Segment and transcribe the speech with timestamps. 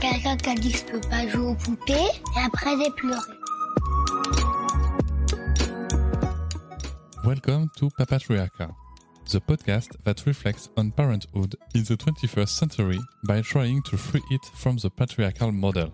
[0.00, 3.18] Quelqu'un qui a dit que je peux pas jouer aux poupées et après j'ai pleuré.
[7.24, 8.74] Welcome to Papatriarcha,
[9.30, 14.44] the podcast that reflects on parenthood in the 21st century by trying to free it
[14.54, 15.92] from the patriarchal model.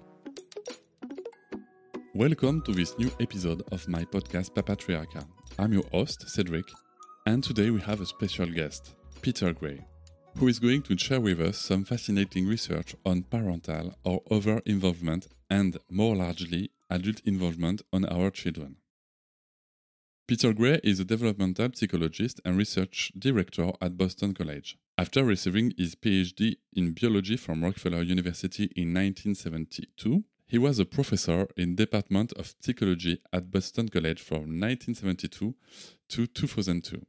[2.15, 5.25] Welcome to this new episode of my podcast Papatriarcha.
[5.59, 6.67] I'm your host, Cedric,
[7.27, 9.81] and today we have a special guest, Peter Gray,
[10.37, 15.29] who is going to share with us some fascinating research on parental or other involvement
[15.51, 18.77] and, more largely, adult involvement on our children.
[20.27, 24.79] Peter Gray is a developmental psychologist and research director at Boston College.
[24.97, 31.49] After receiving his PhD in biology from Rockefeller University in 1972, he was a professor
[31.57, 35.55] in the Department of Psychology at Boston College from 1972
[36.09, 37.05] to 2002.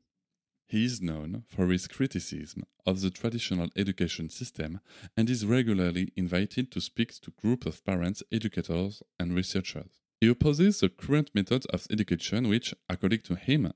[0.73, 4.79] He is known for his criticism of the traditional education system
[5.15, 10.01] and is regularly invited to speak to groups of parents, educators, and researchers.
[10.19, 13.71] He opposes the current methods of education which, according to him,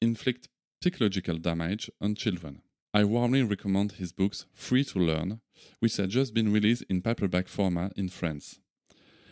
[0.00, 0.48] inflict
[0.82, 2.62] psychological damage on children.
[2.92, 5.42] I warmly recommend his books Free to Learn,
[5.78, 8.58] which has just been released in paperback format in France.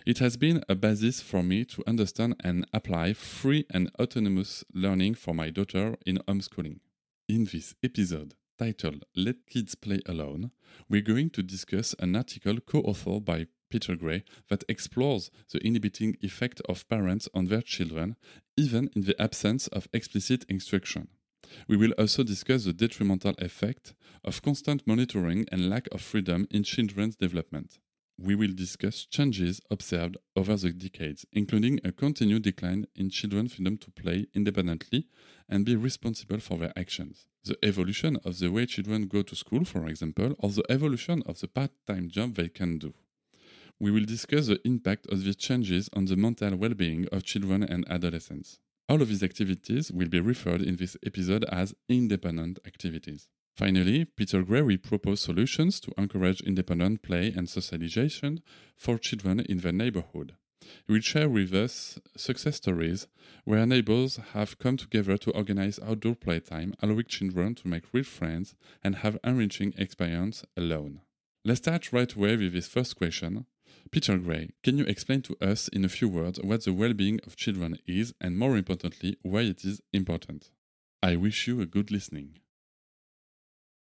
[0.06, 5.16] It has been a basis for me to understand and apply free and autonomous learning
[5.16, 6.78] for my daughter in homeschooling.
[7.28, 10.50] In this episode, titled Let Kids Play Alone,
[10.88, 16.16] we're going to discuss an article co authored by Peter Gray that explores the inhibiting
[16.22, 18.16] effect of parents on their children,
[18.56, 21.08] even in the absence of explicit instruction.
[21.68, 23.92] We will also discuss the detrimental effect
[24.24, 27.78] of constant monitoring and lack of freedom in children's development.
[28.20, 33.78] We will discuss changes observed over the decades, including a continued decline in children's freedom
[33.78, 35.06] to play independently
[35.48, 37.26] and be responsible for their actions.
[37.44, 41.40] The evolution of the way children go to school, for example, or the evolution of
[41.40, 42.92] the part time job they can do
[43.80, 47.62] we will discuss the impact of these changes on the mental well being of children
[47.62, 48.58] and adolescents.
[48.88, 53.28] All of these activities will be referred in this episode as independent activities.
[53.58, 58.40] Finally, Peter Gray proposed solutions to encourage independent play and socialization
[58.76, 60.36] for children in their neighborhood.
[60.86, 63.08] He will share with us success stories
[63.42, 68.54] where neighbors have come together to organize outdoor playtime, allowing children to make real friends
[68.84, 71.00] and have enriching experience alone.
[71.44, 73.44] Let's start right away with this first question.
[73.90, 77.18] Peter Gray, can you explain to us in a few words what the well being
[77.26, 80.52] of children is and, more importantly, why it is important?
[81.02, 82.38] I wish you a good listening.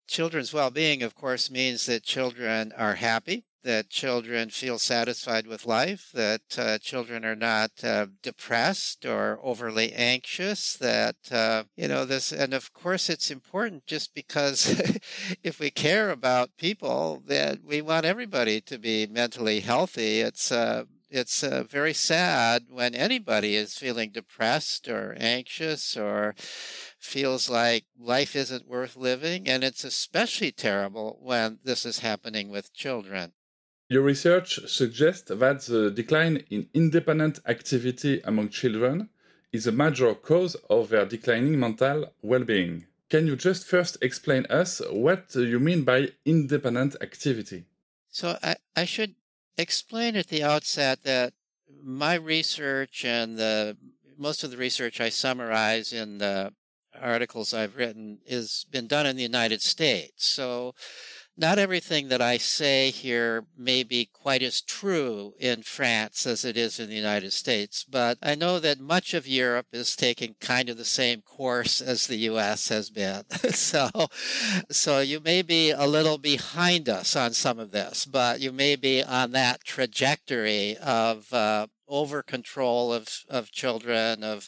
[0.07, 5.65] Children's well being, of course, means that children are happy, that children feel satisfied with
[5.65, 12.05] life, that uh, children are not uh, depressed or overly anxious, that, uh, you know,
[12.05, 14.79] this, and of course it's important just because
[15.43, 20.21] if we care about people, that we want everybody to be mentally healthy.
[20.21, 26.35] It's, uh, it's uh, very sad when anybody is feeling depressed or anxious or
[27.05, 29.47] feels like life isn't worth living.
[29.47, 33.33] And it's especially terrible when this is happening with children.
[33.87, 39.09] Your research suggests that the decline in independent activity among children
[39.53, 42.85] is a major cause of their declining mental well-being.
[43.09, 47.65] Can you just first explain us what you mean by independent activity?
[48.09, 49.15] So I, I should
[49.57, 51.33] explain at the outset that
[51.83, 53.77] my research and the
[54.17, 56.53] most of the research I summarize in the
[57.01, 60.25] articles I've written has been done in the United States.
[60.25, 60.73] So
[61.37, 66.55] not everything that I say here may be quite as true in France as it
[66.55, 70.69] is in the United States, but I know that much of Europe is taking kind
[70.69, 73.23] of the same course as the US has been.
[73.51, 73.89] so,
[74.71, 78.77] so you may be a little behind us on some of this, but you may
[78.77, 84.47] be on that trajectory of uh, over control of, of children, of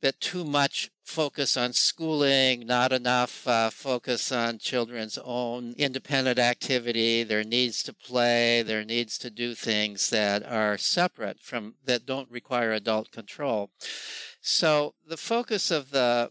[0.00, 7.22] bit too much focus on schooling, not enough uh, focus on children's own independent activity,
[7.22, 12.30] their needs to play, their needs to do things that are separate from, that don't
[12.30, 13.70] require adult control.
[14.40, 16.30] So the focus of the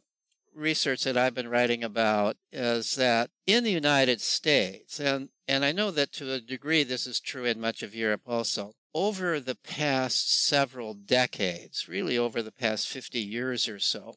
[0.53, 5.71] research that I've been writing about is that in the United States, and, and I
[5.71, 9.56] know that to a degree this is true in much of Europe also, over the
[9.56, 14.16] past several decades, really over the past 50 years or so,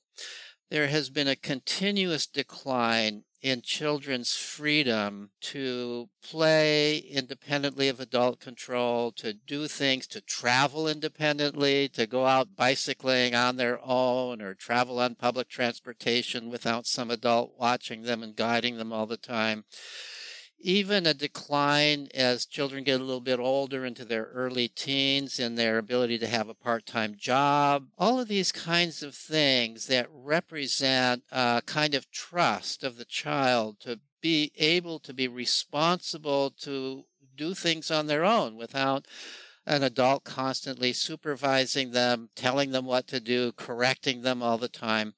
[0.70, 9.12] there has been a continuous decline in children's freedom to play independently of adult control,
[9.12, 14.98] to do things, to travel independently, to go out bicycling on their own or travel
[14.98, 19.64] on public transportation without some adult watching them and guiding them all the time
[20.64, 25.58] even a decline as children get a little bit older into their early teens and
[25.58, 27.86] their ability to have a part time job.
[27.98, 33.78] All of these kinds of things that represent a kind of trust of the child
[33.80, 37.04] to be able to be responsible to
[37.36, 39.06] do things on their own without
[39.66, 45.14] an adult constantly supervising them, telling them what to do, correcting them all the time.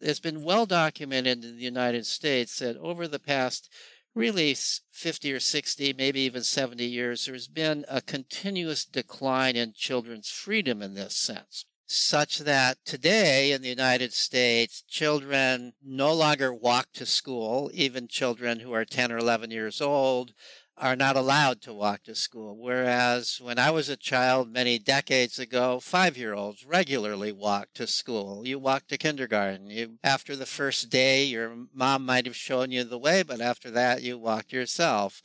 [0.00, 3.70] It's been well documented in the United States that over the past
[4.14, 4.56] really
[4.90, 10.82] 50 or 60, maybe even 70 years, there's been a continuous decline in children's freedom
[10.82, 11.64] in this sense.
[11.86, 18.60] Such that today in the United States, children no longer walk to school, even children
[18.60, 20.32] who are 10 or 11 years old
[20.78, 22.56] are not allowed to walk to school.
[22.56, 27.86] Whereas when I was a child many decades ago, five year olds regularly walked to
[27.86, 28.46] school.
[28.46, 29.70] You walked to kindergarten.
[29.70, 33.70] You, after the first day, your mom might have shown you the way, but after
[33.70, 35.22] that, you walked yourself.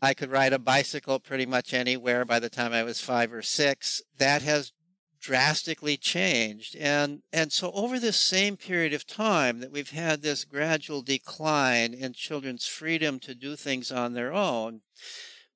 [0.00, 3.42] I could ride a bicycle pretty much anywhere by the time I was five or
[3.42, 4.02] six.
[4.18, 4.72] That has
[5.26, 6.76] drastically changed.
[6.76, 11.94] And, and so over this same period of time that we've had this gradual decline
[11.94, 14.82] in children's freedom to do things on their own,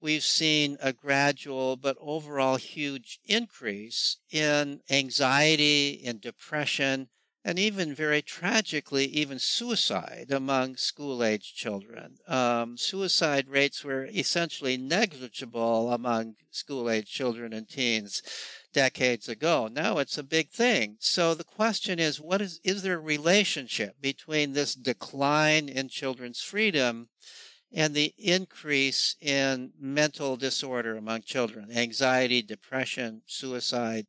[0.01, 7.09] we've seen a gradual but overall huge increase in anxiety, in depression,
[7.45, 12.17] and even very tragically, even suicide among school age children.
[12.27, 18.21] Um, suicide rates were essentially negligible among school age children and teens
[18.73, 19.69] decades ago.
[19.71, 20.97] Now it's a big thing.
[21.01, 26.41] So the question is, what is, is there a relationship between this decline in children's
[26.41, 27.09] freedom
[27.73, 34.07] and the increase in mental disorder among children, anxiety, depression, suicide?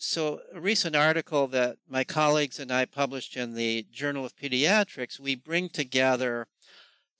[0.00, 5.18] So, a recent article that my colleagues and I published in the Journal of Pediatrics,
[5.18, 6.46] we bring together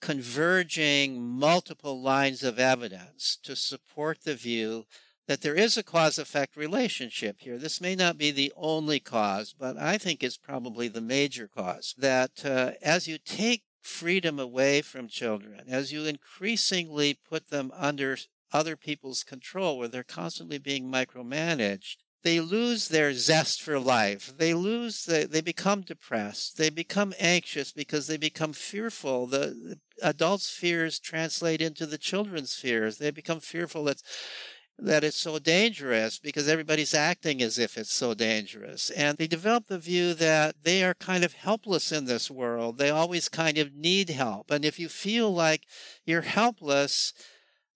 [0.01, 4.87] converging multiple lines of evidence to support the view
[5.29, 7.59] that there is a cause effect relationship here.
[7.59, 11.95] This may not be the only cause, but I think it's probably the major cause.
[11.99, 18.17] That uh, as you take freedom away from children, as you increasingly put them under
[18.53, 24.33] other people's control where they're constantly being micromanaged, they lose their zest for life.
[24.37, 26.57] They lose, the, they become depressed.
[26.57, 29.27] They become anxious because they become fearful.
[29.27, 32.99] The, the adults' fears translate into the children's fears.
[32.99, 34.03] They become fearful that
[34.79, 38.91] that it's so dangerous because everybody's acting as if it's so dangerous.
[38.91, 42.79] And they develop the view that they are kind of helpless in this world.
[42.79, 44.51] They always kind of need help.
[44.51, 45.63] And if you feel like
[46.07, 47.13] you're helpless,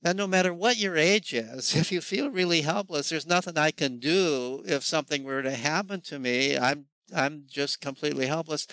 [0.02, 3.72] then no matter what your age is, if you feel really helpless, there's nothing I
[3.72, 6.56] can do if something were to happen to me.
[6.56, 8.66] I'm I'm just completely helpless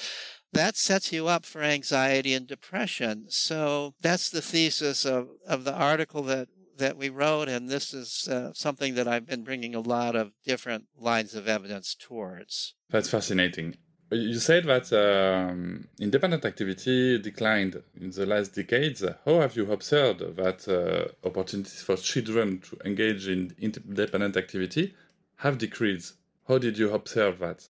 [0.54, 3.26] that sets you up for anxiety and depression.
[3.30, 6.48] So that's the thesis of, of the article that
[6.80, 10.32] that we wrote, and this is uh, something that I've been bringing a lot of
[10.46, 12.74] different lines of evidence towards.
[12.90, 13.78] That's fascinating.
[14.12, 19.04] You said that um, independent activity declined in the last decades.
[19.24, 24.96] How have you observed that uh, opportunities for children to engage in independent activity
[25.36, 26.16] have decreased?
[26.48, 27.68] How did you observe that?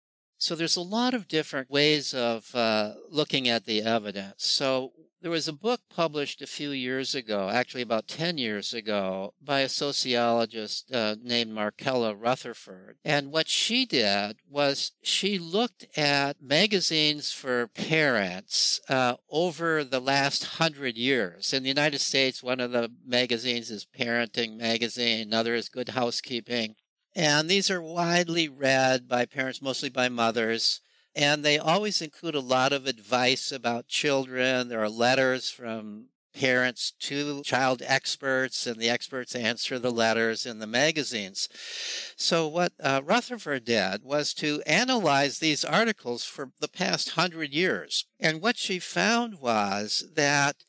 [0.44, 4.44] So there's a lot of different ways of uh, looking at the evidence.
[4.44, 9.32] So there was a book published a few years ago, actually about 10 years ago,
[9.42, 12.98] by a sociologist uh, named Markella Rutherford.
[13.06, 20.44] And what she did was she looked at magazines for parents uh, over the last
[20.44, 21.54] hundred years.
[21.54, 26.74] In the United States, one of the magazines is Parenting Magazine, another is Good Housekeeping.
[27.14, 30.80] And these are widely read by parents, mostly by mothers.
[31.14, 34.68] And they always include a lot of advice about children.
[34.68, 40.58] There are letters from parents to child experts, and the experts answer the letters in
[40.58, 41.48] the magazines.
[42.16, 48.06] So, what uh, Rutherford did was to analyze these articles for the past hundred years.
[48.18, 50.64] And what she found was that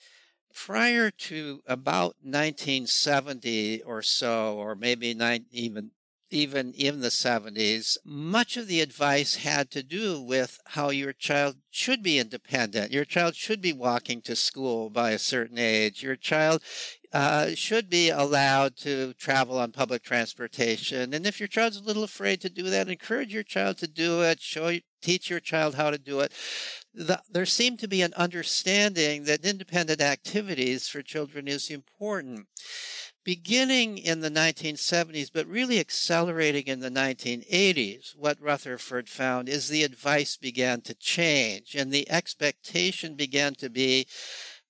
[0.54, 5.08] prior to about 1970 or so, or maybe
[5.52, 5.92] even
[6.30, 11.58] even in the 70s, much of the advice had to do with how your child
[11.70, 12.92] should be independent.
[12.92, 16.02] Your child should be walking to school by a certain age.
[16.02, 16.62] Your child
[17.14, 21.14] uh, should be allowed to travel on public transportation.
[21.14, 24.22] And if your child's a little afraid to do that, encourage your child to do
[24.22, 24.42] it.
[24.42, 26.34] Show, teach your child how to do it.
[26.94, 32.48] The, there seemed to be an understanding that independent activities for children is important
[33.26, 39.84] beginning in the 1970s, but really accelerating in the 1980s, what Rutherford found is the
[39.84, 44.08] advice began to change and the expectation began to be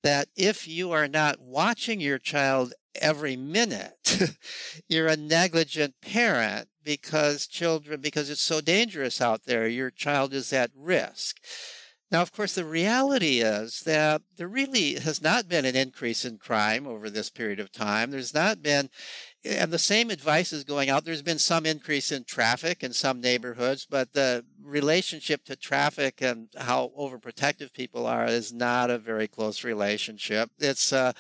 [0.02, 4.20] that if you are not watching your child every minute,
[4.88, 10.54] you're a negligent parent because children, because it's so dangerous out there, your child is
[10.54, 11.38] at risk.
[12.12, 16.38] Now, of course, the reality is that there really has not been an increase in
[16.38, 18.12] crime over this period of time.
[18.12, 18.92] There's not been,
[19.44, 21.04] and the same advice is going out.
[21.04, 26.50] There's been some increase in traffic in some neighborhoods, but the relationship to traffic and
[26.56, 30.52] how overprotective people are is not a very close relationship.
[30.60, 31.14] It's uh,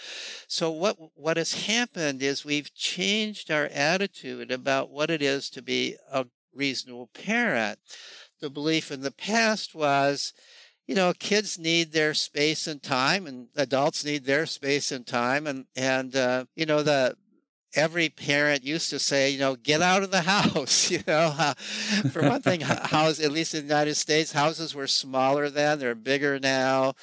[0.48, 5.64] so what what has happened is we've changed our attitude about what it is to
[5.64, 7.80] be a reasonable parent.
[8.40, 10.34] The belief in the past was
[10.88, 15.48] you know, kids need their space and time, and adults need their space and time,
[15.48, 17.16] and and uh, you know the
[17.74, 20.92] every parent used to say, you know, get out of the house.
[20.92, 21.54] You know, uh,
[22.12, 25.96] for one thing, house at least in the United States, houses were smaller then; they're
[25.96, 26.94] bigger now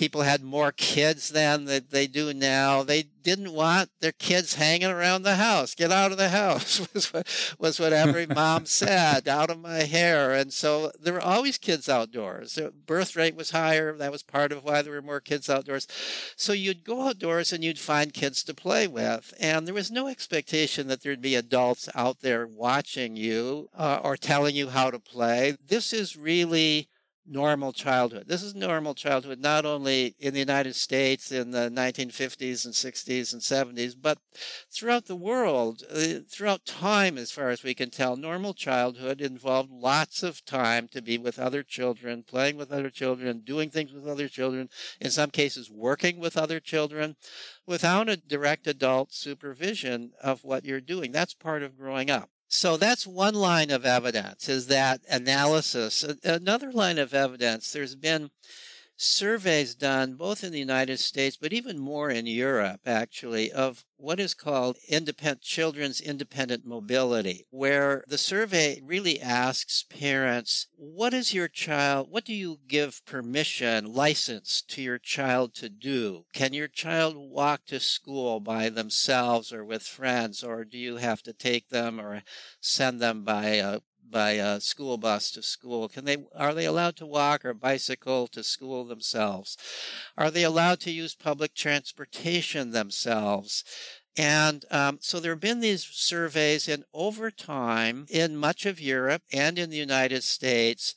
[0.00, 2.82] people had more kids then than they do now.
[2.82, 5.74] They didn't want their kids hanging around the house.
[5.74, 7.26] Get out of the house was what,
[7.58, 9.28] was what every mom said.
[9.28, 10.32] Out of my hair.
[10.32, 12.54] And so there were always kids outdoors.
[12.54, 13.94] The birth rate was higher.
[13.94, 15.86] That was part of why there were more kids outdoors.
[16.34, 19.34] So you'd go outdoors and you'd find kids to play with.
[19.38, 24.16] And there was no expectation that there'd be adults out there watching you uh, or
[24.16, 25.58] telling you how to play.
[25.68, 26.88] This is really
[27.26, 28.24] normal childhood.
[28.26, 33.32] This is normal childhood not only in the United States in the 1950s and 60s
[33.32, 34.18] and 70s, but
[34.70, 38.16] throughout the world, uh, throughout time, as far as we can tell.
[38.16, 43.40] Normal childhood involved lots of time to be with other children, playing with other children,
[43.40, 44.68] doing things with other children,
[45.00, 47.16] in some cases, working with other children
[47.66, 51.12] without a direct adult supervision of what you're doing.
[51.12, 52.30] That's part of growing up.
[52.52, 56.04] So that's one line of evidence is that analysis.
[56.24, 58.30] Another line of evidence, there's been
[59.00, 64.20] surveys done both in the United States, but even more in Europe, actually, of what
[64.20, 71.48] is called independent children's independent mobility, where the survey really asks parents, what is your
[71.48, 76.24] child, what do you give permission, license to your child to do?
[76.34, 81.22] Can your child walk to school by themselves or with friends, or do you have
[81.22, 82.22] to take them or
[82.60, 83.80] send them by a
[84.10, 85.88] by a school bus to school?
[85.88, 89.56] Can they are they allowed to walk or bicycle to school themselves?
[90.16, 93.64] Are they allowed to use public transportation themselves?
[94.16, 99.22] And um, so there have been these surveys, and over time, in much of Europe
[99.32, 100.94] and in the United States,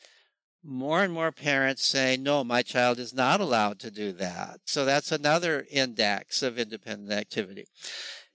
[0.63, 4.61] more and more parents say, no, my child is not allowed to do that.
[4.65, 7.65] So that's another index of independent activity.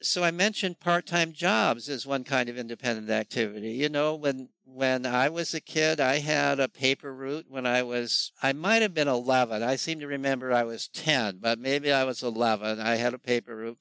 [0.01, 3.73] So I mentioned part-time jobs as one kind of independent activity.
[3.73, 7.83] You know, when when I was a kid, I had a paper route when I
[7.83, 9.63] was I might have been 11.
[9.63, 12.79] I seem to remember I was 10, but maybe I was 11.
[12.79, 13.79] I had a paper route.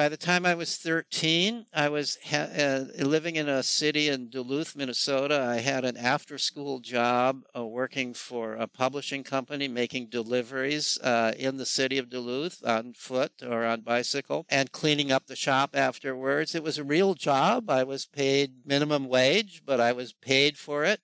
[0.00, 4.30] By the time I was 13, I was ha- uh, living in a city in
[4.30, 5.38] Duluth, Minnesota.
[5.46, 11.34] I had an after school job uh, working for a publishing company making deliveries uh,
[11.36, 15.76] in the city of Duluth on foot or on bicycle and cleaning up the shop
[15.76, 16.54] afterwards.
[16.54, 17.68] It was a real job.
[17.68, 21.02] I was paid minimum wage, but I was paid for it.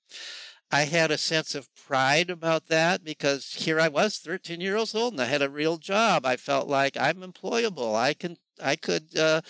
[0.70, 5.12] I had a sense of pride about that because here I was, 13 years old,
[5.12, 6.24] and I had a real job.
[6.24, 7.94] I felt like I'm employable.
[7.94, 9.40] I can I could, uh,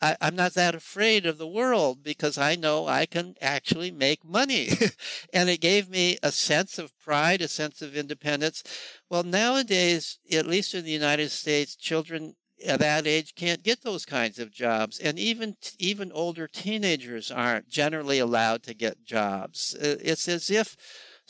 [0.00, 4.24] I, am not that afraid of the world because I know I can actually make
[4.24, 4.70] money.
[5.32, 8.62] and it gave me a sense of pride, a sense of independence.
[9.10, 12.36] Well, nowadays, at least in the United States, children
[12.66, 17.68] at that age can't get those kinds of jobs and even even older teenagers aren't
[17.68, 20.76] generally allowed to get jobs it's as if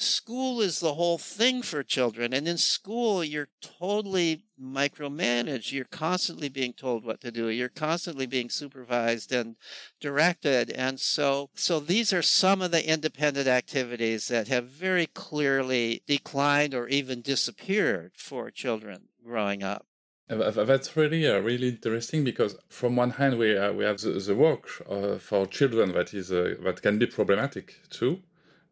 [0.01, 2.33] school is the whole thing for children.
[2.33, 5.73] And in school, you're totally micromanaged.
[5.73, 7.49] You're constantly being told what to do.
[7.49, 9.57] You're constantly being supervised and
[10.01, 10.71] directed.
[10.71, 16.75] And so, so these are some of the independent activities that have very clearly declined
[16.75, 19.87] or even disappeared for children growing up.
[20.29, 24.35] That's really uh, really interesting because from one hand we uh, we have the, the
[24.35, 28.21] work uh, for children that is uh, that can be problematic too,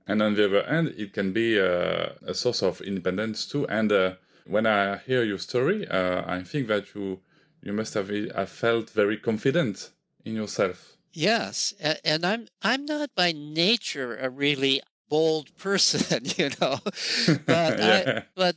[0.06, 3.66] and on the other hand, it can be uh, a source of independence too.
[3.68, 4.14] And uh,
[4.46, 7.20] when I hear your story, uh, I think that you
[7.62, 9.90] you must have, have felt very confident
[10.24, 10.96] in yourself.
[11.12, 16.78] Yes, and I'm I'm not by nature a really bold person, you know,
[17.46, 18.02] but yeah.
[18.06, 18.56] I, but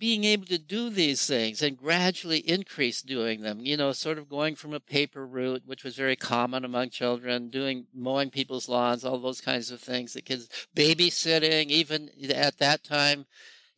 [0.00, 4.30] being able to do these things and gradually increase doing them, you know, sort of
[4.30, 9.04] going from a paper route, which was very common among children, doing mowing people's lawns,
[9.04, 13.26] all those kinds of things, the kids babysitting, even at that time,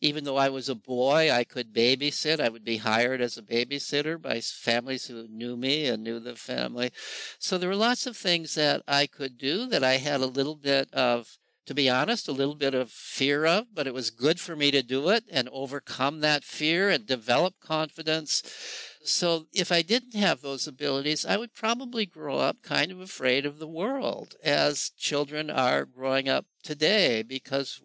[0.00, 2.38] even though I was a boy, I could babysit.
[2.38, 6.36] I would be hired as a babysitter by families who knew me and knew the
[6.36, 6.92] family.
[7.40, 10.56] So there were lots of things that I could do that I had a little
[10.56, 14.40] bit of to be honest, a little bit of fear of, but it was good
[14.40, 18.42] for me to do it and overcome that fear and develop confidence.
[19.04, 23.46] So if I didn't have those abilities, I would probably grow up kind of afraid
[23.46, 27.80] of the world as children are growing up today because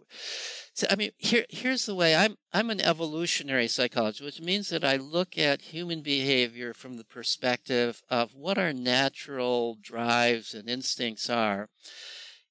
[0.90, 4.98] I mean, here, here's the way I'm, I'm an evolutionary psychologist, which means that I
[4.98, 11.70] look at human behavior from the perspective of what our natural drives and instincts are.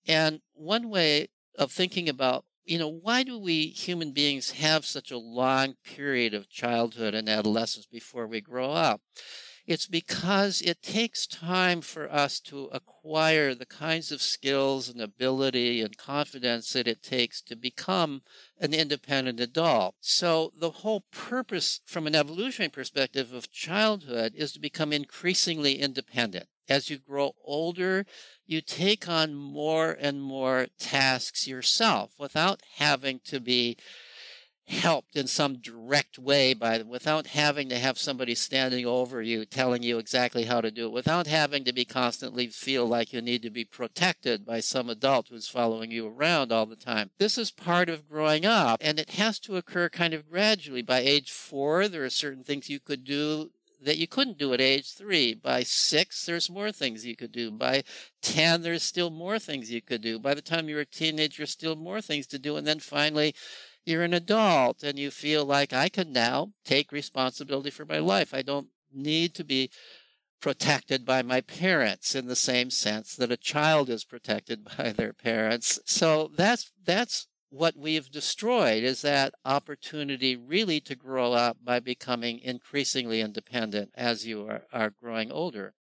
[0.06, 5.10] And one way of thinking about, you know, why do we human beings have such
[5.10, 9.00] a long period of childhood and adolescence before we grow up?
[9.66, 15.82] It's because it takes time for us to acquire the kinds of skills and ability
[15.82, 18.22] and confidence that it takes to become
[18.60, 19.96] an independent adult.
[20.00, 26.46] So the whole purpose from an evolutionary perspective of childhood is to become increasingly independent.
[26.68, 28.06] As you grow older,
[28.46, 33.76] you take on more and more tasks yourself without having to be
[34.68, 39.82] helped in some direct way by without having to have somebody standing over you telling
[39.82, 43.42] you exactly how to do it without having to be constantly feel like you need
[43.42, 47.52] to be protected by some adult who's following you around all the time this is
[47.52, 51.86] part of growing up and it has to occur kind of gradually by age 4
[51.86, 55.34] there are certain things you could do that you couldn't do at age three.
[55.34, 57.50] By six, there's more things you could do.
[57.50, 57.84] By
[58.22, 60.18] 10, there's still more things you could do.
[60.18, 62.56] By the time you're a teenager, there's still more things to do.
[62.56, 63.34] And then finally,
[63.86, 68.34] you're an adult and you feel like I can now take responsibility for my life.
[68.34, 69.70] I don't need to be
[70.40, 75.12] protected by my parents in the same sense that a child is protected by their
[75.12, 75.78] parents.
[75.86, 82.38] So that's that's what we've destroyed is that opportunity really to grow up by becoming
[82.40, 85.74] increasingly independent as you are, are growing older.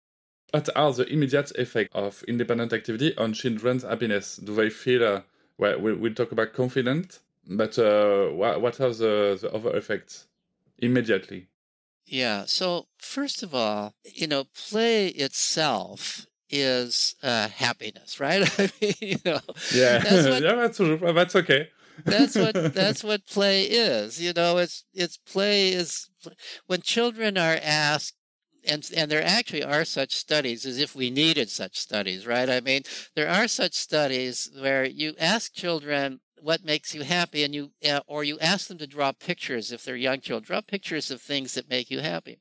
[0.52, 4.38] What are the immediate effects of independent activity on children's happiness?
[4.38, 5.22] Do they feel, uh,
[5.58, 10.28] well, we'll talk about confidence, but uh, what, what are the, the other effects
[10.78, 11.48] immediately?
[12.06, 12.46] Yeah.
[12.46, 18.44] So first of all, you know, play itself is uh, happiness, right?
[18.60, 19.40] I mean, you know,
[19.74, 21.70] yeah, that's what, yeah, that's that's okay.
[22.04, 24.22] that's what that's what play is.
[24.22, 26.10] You know, it's it's play is
[26.68, 28.16] when children are asked
[28.68, 32.60] and and there actually are such studies as if we needed such studies right i
[32.60, 32.82] mean
[33.16, 38.02] there are such studies where you ask children what makes you happy and you uh,
[38.06, 40.46] or you ask them to draw pictures if they're young children.
[40.46, 42.38] Draw pictures of things that make you happy.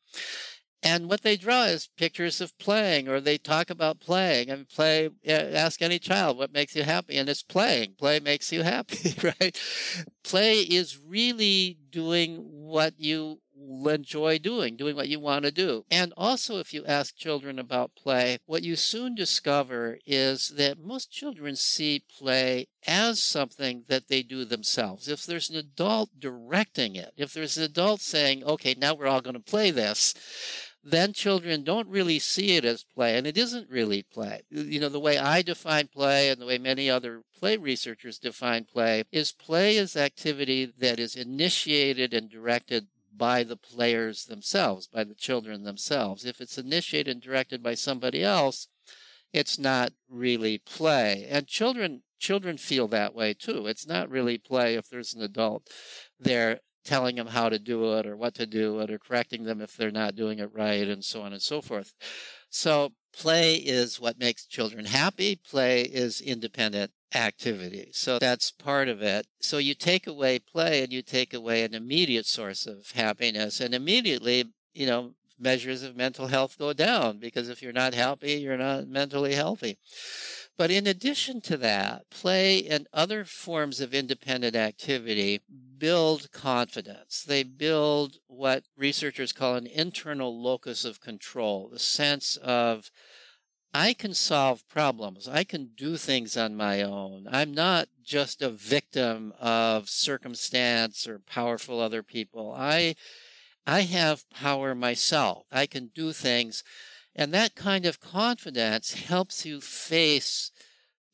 [0.83, 5.09] And what they draw is pictures of playing or they talk about playing and play
[5.27, 7.95] ask any child what makes you happy and it's playing.
[7.99, 9.59] Play makes you happy right?
[10.23, 13.41] Play is really doing what you
[13.87, 15.85] enjoy doing, doing what you want to do.
[15.91, 21.11] And also, if you ask children about play, what you soon discover is that most
[21.11, 25.09] children see play as something that they do themselves.
[25.09, 29.21] If there's an adult directing it, if there's an adult saying, okay, now we're all
[29.21, 30.15] going to play this,
[30.85, 34.43] then children don't really see it as play, and it isn't really play.
[34.51, 38.65] You know, the way I define play and the way many other play researchers define
[38.65, 45.05] play is play is activity that is initiated and directed by the players themselves, by
[45.05, 46.25] the children themselves.
[46.25, 48.69] If it's initiated and directed by somebody else,
[49.33, 51.27] it's not really play.
[51.29, 53.67] And children children feel that way too.
[53.67, 55.69] It's not really play if there's an adult
[56.19, 59.61] there telling them how to do it or what to do it or correcting them
[59.61, 61.93] if they're not doing it right and so on and so forth.
[62.51, 65.37] So play is what makes children happy.
[65.37, 67.91] Play is independent activity.
[67.93, 69.27] So that's part of it.
[69.41, 73.75] So you take away play and you take away an immediate source of happiness and
[73.75, 78.57] immediately, you know, measures of mental health go down because if you're not happy, you're
[78.57, 79.79] not mentally healthy.
[80.57, 85.41] But in addition to that, play and other forms of independent activity
[85.79, 87.25] build confidence.
[87.27, 92.91] They build what researchers call an internal locus of control, the sense of
[93.77, 95.27] I can solve problems.
[95.27, 97.27] I can do things on my own.
[97.29, 102.55] I'm not just a victim of circumstance or powerful other people.
[102.57, 102.95] I
[103.67, 105.47] I have power myself.
[105.51, 106.63] I can do things.
[107.17, 110.53] And that kind of confidence helps you face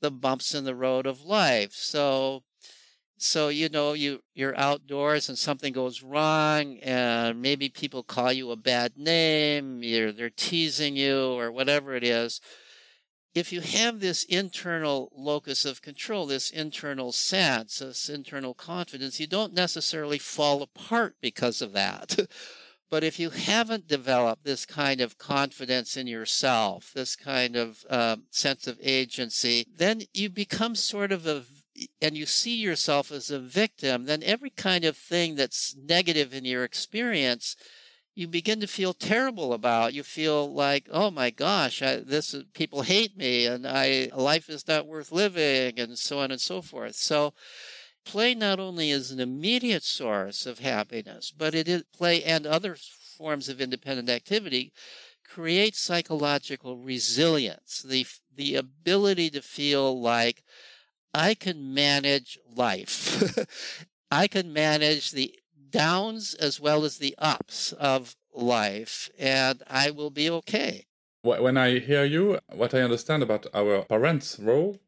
[0.03, 1.73] the bumps in the road of life.
[1.73, 2.43] So
[3.23, 8.51] so you know you you're outdoors and something goes wrong and maybe people call you
[8.51, 12.41] a bad name, you're, they're teasing you or whatever it is.
[13.35, 19.27] If you have this internal locus of control, this internal sense, this internal confidence, you
[19.27, 22.17] don't necessarily fall apart because of that.
[22.91, 28.17] But if you haven't developed this kind of confidence in yourself, this kind of uh,
[28.31, 31.45] sense of agency, then you become sort of a
[32.01, 36.45] and you see yourself as a victim, then every kind of thing that's negative in
[36.45, 37.57] your experience,
[38.15, 39.95] you begin to feel terrible about.
[39.95, 44.51] You feel like, oh my gosh, I, this is, people hate me, and I life
[44.51, 46.97] is not worth living, and so on and so forth.
[46.97, 47.35] So,
[48.05, 52.77] play not only is an immediate source of happiness, but it is play and other
[53.17, 54.73] forms of independent activity
[55.31, 60.43] create psychological resilience, the the ability to feel like
[61.15, 63.47] I can manage life.
[64.11, 65.35] I can manage the
[65.71, 70.87] downs as well as the ups of life, and I will be okay.
[71.23, 74.79] When I hear you, what I understand about our parents' role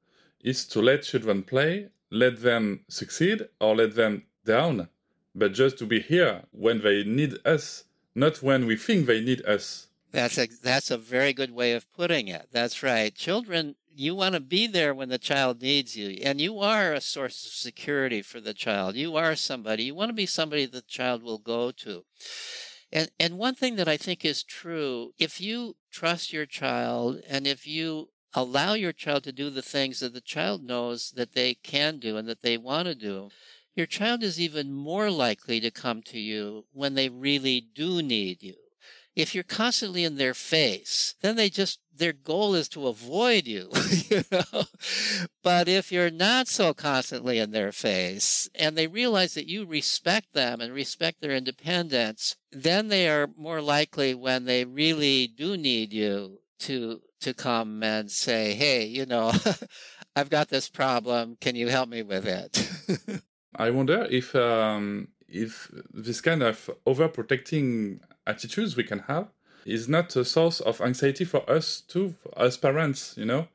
[0.40, 4.88] is to let children play, let them succeed or let them down,
[5.34, 9.44] but just to be here when they need us, not when we think they need
[9.44, 9.88] us.
[10.10, 12.48] That's a, that's a very good way of putting it.
[12.52, 13.14] That's right.
[13.14, 17.00] Children you want to be there when the child needs you and you are a
[17.00, 18.96] source of security for the child.
[18.96, 22.04] You are somebody you want to be somebody the child will go to.
[22.92, 27.46] And and one thing that i think is true if you trust your child and
[27.46, 31.54] if you allow your child to do the things that the child knows that they
[31.54, 33.30] can do and that they want to do
[33.74, 38.42] your child is even more likely to come to you when they really do need
[38.42, 38.61] you
[39.14, 43.68] if you're constantly in their face, then they just their goal is to avoid you.
[44.10, 44.64] you know?
[45.42, 50.32] But if you're not so constantly in their face and they realize that you respect
[50.32, 55.92] them and respect their independence, then they are more likely when they really do need
[55.92, 59.32] you to to come and say, "Hey, you know,
[60.16, 61.36] I've got this problem.
[61.40, 63.22] Can you help me with it?"
[63.56, 69.28] I wonder if um, if this kind of overprotecting attitudes we can have
[69.64, 73.48] is not a source of anxiety for us too, as parents, you know?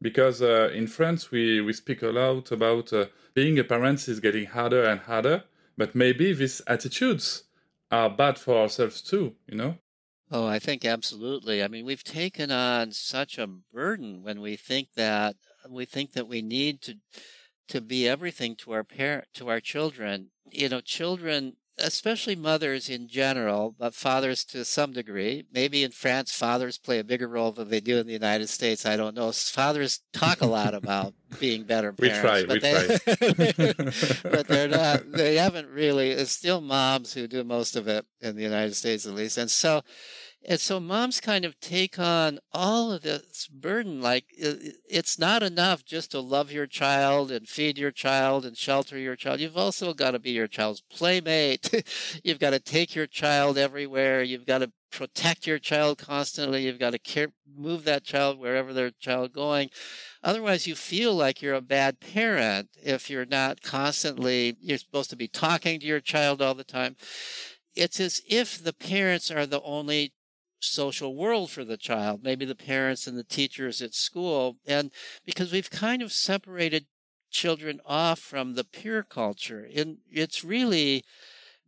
[0.00, 4.20] Because uh, in France, we, we speak a lot about uh, being a parent is
[4.20, 5.44] getting harder and harder,
[5.76, 7.44] but maybe these attitudes
[7.90, 9.78] are bad for ourselves too, you know?
[10.30, 11.62] Oh, I think absolutely.
[11.62, 15.36] I mean, we've taken on such a burden when we think that
[15.68, 16.98] we think that we need to
[17.68, 20.30] to be everything to our parent to our children.
[20.50, 25.44] You know, children especially mothers in general, but fathers to some degree.
[25.52, 28.86] Maybe in France, fathers play a bigger role than they do in the United States.
[28.86, 29.32] I don't know.
[29.32, 32.22] Fathers talk a lot about being better parents.
[32.22, 34.22] We try, but we they, try.
[34.30, 38.36] but they're not, they haven't really, it's still moms who do most of it in
[38.36, 39.38] the United States at least.
[39.38, 39.82] And so,
[40.46, 44.00] and so moms kind of take on all of this burden.
[44.00, 48.98] Like it's not enough just to love your child and feed your child and shelter
[48.98, 49.40] your child.
[49.40, 51.84] You've also got to be your child's playmate.
[52.24, 54.22] You've got to take your child everywhere.
[54.22, 56.64] You've got to protect your child constantly.
[56.64, 59.70] You've got to care, move that child wherever their child going.
[60.22, 65.16] Otherwise, you feel like you're a bad parent if you're not constantly, you're supposed to
[65.16, 66.96] be talking to your child all the time
[67.76, 70.12] it's as if the parents are the only
[70.64, 74.56] social world for the child, maybe the parents and the teachers at school.
[74.66, 74.90] And
[75.24, 76.86] because we've kind of separated
[77.30, 81.04] children off from the peer culture, and it's really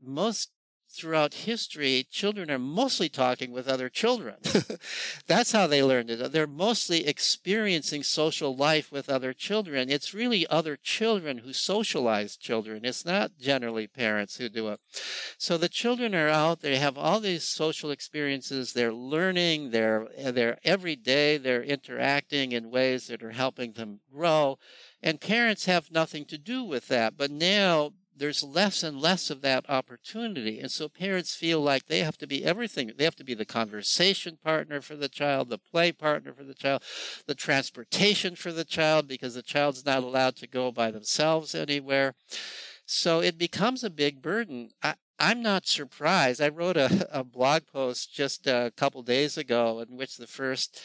[0.01, 0.51] most
[0.97, 4.37] throughout history, children are mostly talking with other children.
[5.27, 6.33] That's how they learned it.
[6.33, 9.91] They're mostly experiencing social life with other children.
[9.91, 12.85] It's really other children who socialize children.
[12.85, 14.81] It's not generally parents who do it.
[15.39, 20.59] So the children are out, they have all these social experiences, they're learning, they're, they're
[20.65, 24.59] every day, they're interacting in ways that are helping them grow.
[25.03, 27.17] And parents have nothing to do with that.
[27.17, 30.59] But now there's less and less of that opportunity.
[30.61, 32.93] And so parents feel like they have to be everything.
[32.97, 36.55] They have to be the conversation partner for the child, the play partner for the
[36.55, 36.83] child,
[37.27, 42.15] the transportation for the child, because the child's not allowed to go by themselves anywhere.
[42.87, 44.71] So it becomes a big burden.
[44.83, 46.41] I, I'm not surprised.
[46.41, 50.81] I wrote a, a blog post just a couple days ago in which the first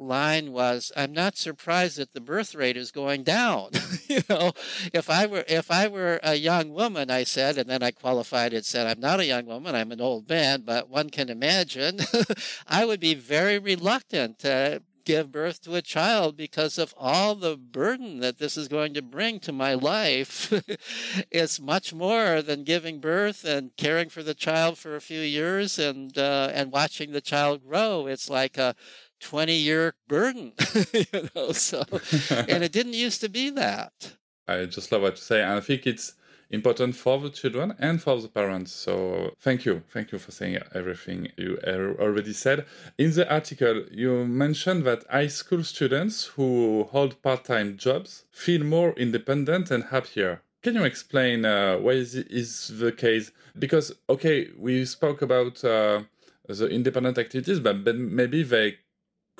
[0.00, 3.70] line was, "I'm not surprised that the birth rate is going down."
[4.08, 4.52] you know,
[4.92, 8.52] if I were if I were a young woman, I said, and then I qualified
[8.52, 9.74] it, said, "I'm not a young woman.
[9.74, 12.00] I'm an old man." But one can imagine,
[12.66, 17.56] I would be very reluctant to give birth to a child because of all the
[17.56, 20.52] burden that this is going to bring to my life.
[21.30, 25.78] it's much more than giving birth and caring for the child for a few years
[25.78, 28.06] and uh, and watching the child grow.
[28.06, 28.74] It's like a
[29.20, 30.52] 20 year burden,
[30.92, 31.52] you know.
[31.52, 31.84] So,
[32.30, 34.16] and it didn't used to be that.
[34.48, 36.14] I just love what you say, and I think it's
[36.50, 38.72] important for the children and for the parents.
[38.72, 39.82] So thank you.
[39.88, 41.58] Thank you for saying everything you
[42.00, 42.66] already said.
[42.98, 48.64] In the article, you mentioned that high school students who hold part time jobs feel
[48.64, 50.42] more independent and happier.
[50.62, 53.32] Can you explain uh, why is, is the case?
[53.58, 56.02] Because, okay, we spoke about uh,
[56.48, 58.76] the independent activities, but, but maybe they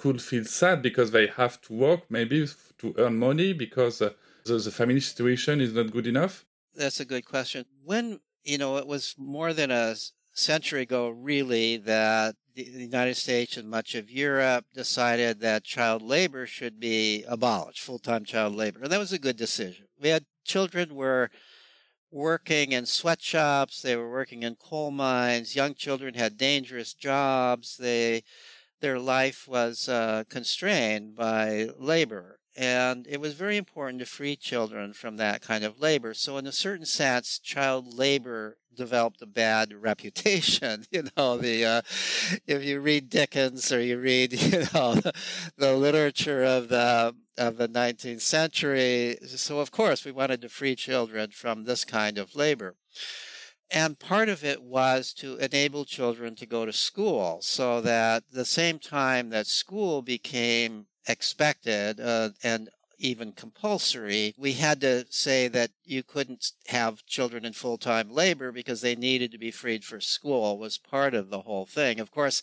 [0.01, 2.39] could feel sad because they have to work, maybe
[2.81, 4.11] to earn money because uh,
[4.47, 6.35] the, the family situation is not good enough
[6.75, 7.65] that's a good question.
[7.85, 9.95] When, you know, it was more than a
[10.33, 16.47] century ago, really, that the United States and much of Europe decided that child labor
[16.47, 18.81] should be abolished, full time child labor.
[18.83, 19.87] And that was a good decision.
[20.01, 21.31] We had children were
[22.11, 28.25] working in sweatshops, they were working in coal mines, young children had dangerous jobs, they
[28.81, 32.38] their life was uh, constrained by labor.
[32.57, 36.14] And it was very important to free children from that kind of labor.
[36.14, 40.85] So, in a certain sense, child labor developed a bad reputation.
[40.90, 41.83] You know, the uh,
[42.47, 45.12] if you read Dickens or you read, you know, the,
[45.57, 49.16] the literature of the of the 19th century.
[49.27, 52.75] So, of course, we wanted to free children from this kind of labor.
[53.72, 58.44] And part of it was to enable children to go to school so that the
[58.44, 62.68] same time that school became expected uh, and
[63.01, 68.53] even compulsory, we had to say that you couldn't have children in full time labor
[68.53, 71.99] because they needed to be freed for school was part of the whole thing.
[71.99, 72.43] Of course,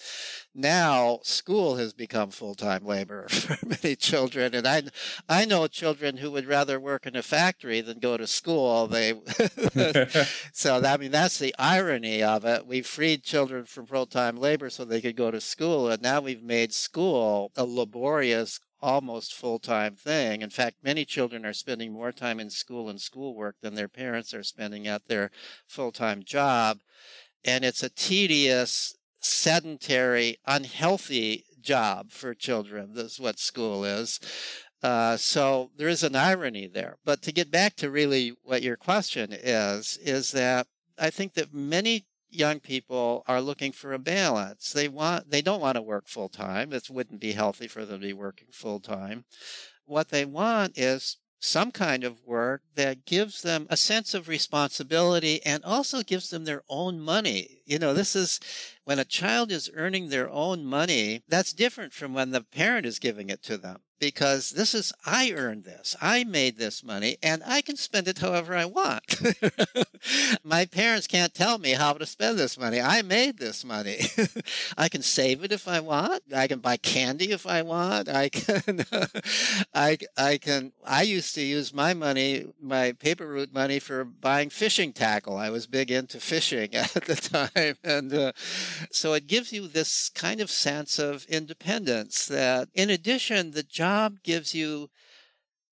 [0.53, 4.83] now school has become full time labor for many children, and I
[5.29, 8.87] I know children who would rather work in a factory than go to school.
[8.87, 9.13] They
[10.51, 12.65] so I mean that's the irony of it.
[12.65, 16.21] We freed children from full time labor so they could go to school, and now
[16.21, 20.41] we've made school a laborious almost full time thing.
[20.41, 24.33] In fact, many children are spending more time in school and schoolwork than their parents
[24.33, 25.31] are spending at their
[25.67, 26.79] full time job.
[27.43, 32.93] And it's a tedious, sedentary, unhealthy job for children.
[32.93, 34.19] This is what school is.
[34.83, 36.97] Uh, so there is an irony there.
[37.03, 40.67] But to get back to really what your question is, is that
[40.99, 44.71] I think that many young people are looking for a balance.
[44.71, 46.73] They want they don't want to work full time.
[46.73, 49.25] It wouldn't be healthy for them to be working full time.
[49.85, 55.39] What they want is some kind of work that gives them a sense of responsibility
[55.45, 57.61] and also gives them their own money.
[57.65, 58.39] You know, this is
[58.85, 62.97] when a child is earning their own money, that's different from when the parent is
[62.99, 65.95] giving it to them because this is I earned this.
[66.01, 69.21] I made this money and I can spend it however I want.
[70.43, 72.79] My parents can't tell me how to spend this money.
[72.79, 73.99] I made this money.
[74.77, 76.23] I can save it if I want.
[76.35, 78.09] I can buy candy if I want.
[78.09, 78.85] I can
[79.73, 84.49] I I can I used to use my money, my paper route money for buying
[84.49, 85.37] fishing tackle.
[85.37, 88.31] I was big into fishing at the time and uh,
[88.91, 93.86] so it gives you this kind of sense of independence that in addition the job
[93.87, 94.89] job gives you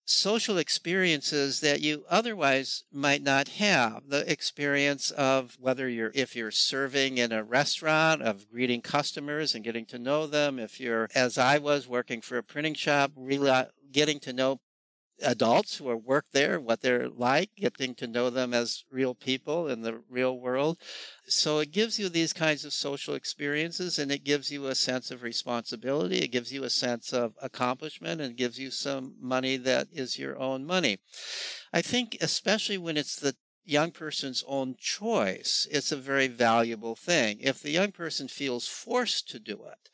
[0.06, 4.04] social experiences that you otherwise might not have.
[4.08, 9.66] The experience of whether you're if you're serving in a restaurant of greeting customers and
[9.66, 10.60] getting to know them.
[10.60, 14.60] If you're as i was working for a printing shop really getting to know
[15.22, 19.82] adults who work there, what they're like, getting to know them as real people in
[19.82, 20.78] the real world.
[21.28, 25.12] So it gives you these kinds of social experiences and it gives you a sense
[25.12, 26.20] of responsibility.
[26.20, 30.38] It gives you a sense of accomplishment and gives you some money that is your
[30.38, 31.00] own money.
[31.74, 37.40] I think, especially when it's the young person's own choice, it's a very valuable thing.
[37.40, 39.90] If the young person feels forced to do it,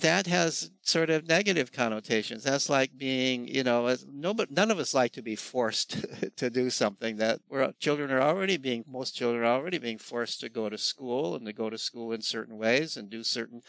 [0.00, 2.44] that has sort of negative connotations.
[2.44, 6.04] That's like being, you know, nobody, none of us like to be forced
[6.36, 10.40] to do something that we're, children are already being, most children are already being forced
[10.40, 13.62] to go to school and to go to school in certain ways and do certain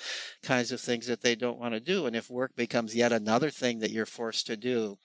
[0.43, 2.05] kinds of things that they don't want to do.
[2.05, 4.97] And if work becomes yet another thing that you're forced to do,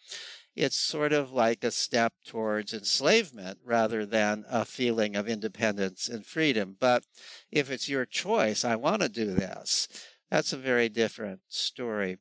[0.55, 6.27] it's sort of like a step towards enslavement rather than a feeling of independence and
[6.27, 6.77] freedom.
[6.79, 7.05] But
[7.51, 9.89] if it's your choice, I want to do this
[10.33, 12.17] That's a very different story.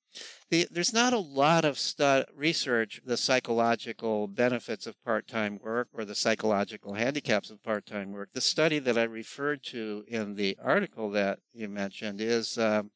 [0.50, 6.04] The, there's not a lot of stu- research the psychological benefits of part-time work or
[6.04, 8.32] the psychological handicaps of part-time work.
[8.34, 12.91] The study that I referred to in the article that you mentioned is um,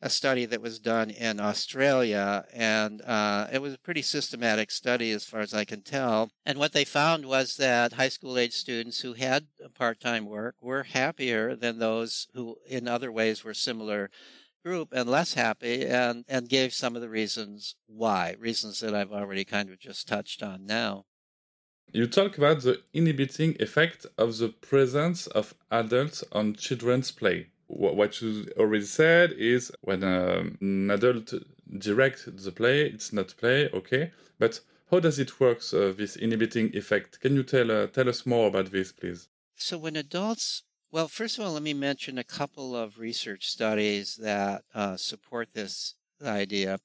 [0.00, 5.10] a study that was done in Australia, and uh, it was a pretty systematic study
[5.10, 6.30] as far as I can tell.
[6.46, 10.54] And what they found was that high school age students who had part time work
[10.62, 14.10] were happier than those who, in other ways, were similar
[14.66, 19.12] group and less happy, and, and gave some of the reasons why, reasons that I've
[19.12, 21.04] already kind of just touched on now.
[21.92, 28.20] You talk about the inhibiting effect of the presence of adults on children's play what
[28.20, 31.32] you already said is when um, an adult
[31.78, 34.12] directs the play, it's not play, okay.
[34.38, 37.20] But how does it work, uh, this inhibiting effect?
[37.20, 39.28] Can you tell uh, tell us more about this, please?
[39.56, 40.62] So when adults,
[40.96, 45.52] well, first of all, let me mention a couple of research studies that uh, support
[45.52, 46.78] this idea.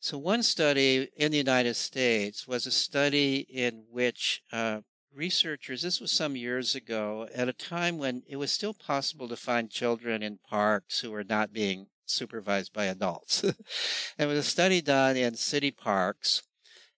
[0.00, 4.80] So one study in the United States was a study in which uh,
[5.14, 9.36] researchers, this was some years ago, at a time when it was still possible to
[9.36, 13.44] find children in parks who were not being supervised by adults.
[14.18, 16.42] it was a study done in city parks,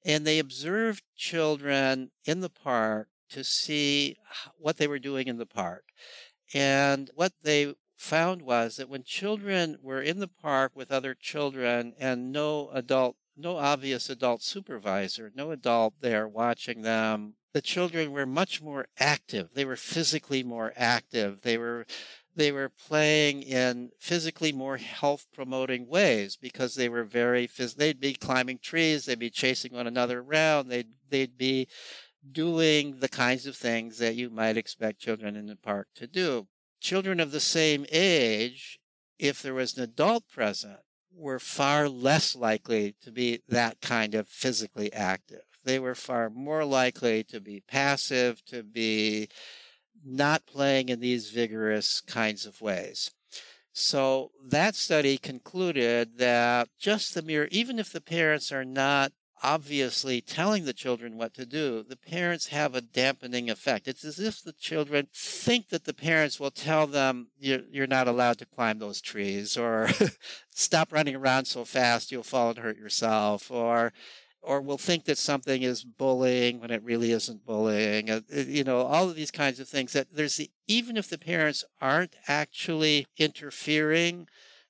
[0.06, 4.16] and they observed children in the park to see
[4.56, 5.84] what they were doing in the park.
[6.54, 11.94] And what they found was that when children were in the park with other children
[11.98, 18.26] and no adult no obvious adult supervisor, no adult there watching them the children were
[18.26, 19.50] much more active.
[19.54, 21.42] They were physically more active.
[21.42, 21.86] They were
[22.36, 28.00] they were playing in physically more health promoting ways because they were very phys- they'd
[28.00, 31.66] be climbing trees, they'd be chasing one another around, they'd they'd be
[32.30, 36.48] doing the kinds of things that you might expect children in the park to do.
[36.80, 38.78] Children of the same age,
[39.18, 40.80] if there was an adult present,
[41.12, 46.64] were far less likely to be that kind of physically active they were far more
[46.64, 49.28] likely to be passive, to be
[50.04, 53.10] not playing in these vigorous kinds of ways.
[53.72, 60.20] So that study concluded that just the mere, even if the parents are not obviously
[60.20, 63.88] telling the children what to do, the parents have a dampening effect.
[63.88, 68.08] It's as if the children think that the parents will tell them, you're, you're not
[68.08, 69.88] allowed to climb those trees, or
[70.50, 73.92] stop running around so fast, you'll fall and hurt yourself, or
[74.42, 78.08] or will think that something is bullying when it really isn't bullying.
[78.08, 81.10] Uh, uh, you know, all of these kinds of things that there's the, even if
[81.10, 84.26] the parents aren't actually interfering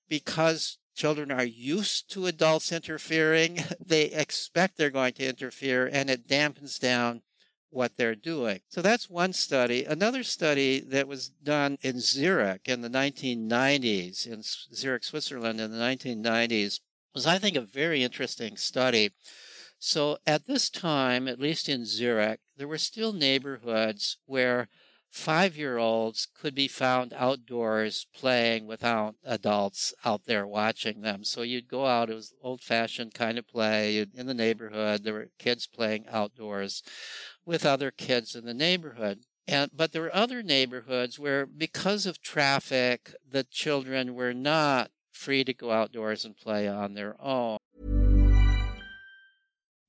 [0.09, 6.29] because children are used to adults interfering, they expect they're going to interfere and it
[6.29, 7.23] dampens down
[7.71, 8.61] what they're doing.
[8.69, 9.85] So that's one study.
[9.85, 15.79] Another study that was done in Zurich in the 1990s, in Zurich, Switzerland in the
[15.79, 16.81] 1990s,
[17.15, 19.11] was, I think, a very interesting study
[19.83, 24.69] so at this time, at least in Zurich, there were still neighborhoods where
[25.11, 31.25] five year olds could be found outdoors playing without adults out there watching them.
[31.25, 35.05] So you'd go out, it was old fashioned kind of play you'd, in the neighborhood.
[35.05, 36.83] There were kids playing outdoors
[37.45, 39.21] with other kids in the neighborhood.
[39.49, 45.43] And, but there were other neighborhoods where, because of traffic, the children were not free
[45.43, 47.59] to go outdoors and play on their own.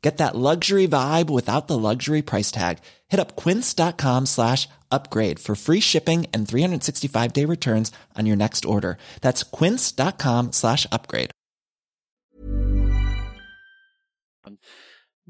[0.00, 2.78] Get that luxury vibe without the luxury price tag.
[3.08, 8.64] Hit up quince.com slash upgrade for free shipping and 365 day returns on your next
[8.64, 8.96] order.
[9.20, 11.30] That's quince.com slash upgrade.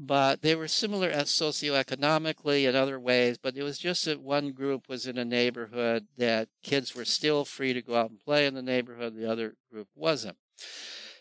[0.01, 4.53] But they were similar as socioeconomically in other ways, but it was just that one
[4.53, 8.45] group was in a neighborhood that kids were still free to go out and play
[8.45, 10.37] in the neighborhood, the other group wasn't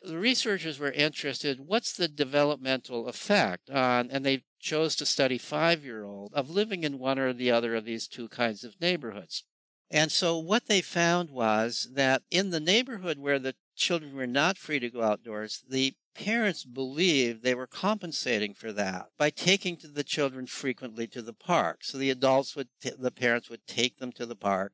[0.02, 5.84] the researchers were interested what's the developmental effect on and they chose to study five
[5.84, 9.44] year old of living in one or the other of these two kinds of neighborhoods.
[9.90, 14.58] And so what they found was that in the neighborhood where the children were not
[14.58, 19.86] free to go outdoors the parents believed they were compensating for that by taking to
[19.86, 21.78] the children frequently to the park.
[21.82, 24.72] So the adults would t- the parents would take them to the park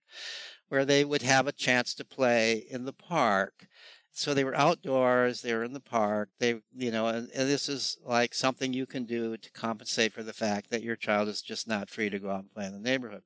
[0.69, 3.69] where they would have a chance to play in the park
[4.17, 7.69] so they were outdoors, they were in the park, they, you know, and, and, this
[7.69, 11.43] is like something you can do to compensate for the fact that your child is
[11.43, 13.23] just not free to go out and play in the neighborhood.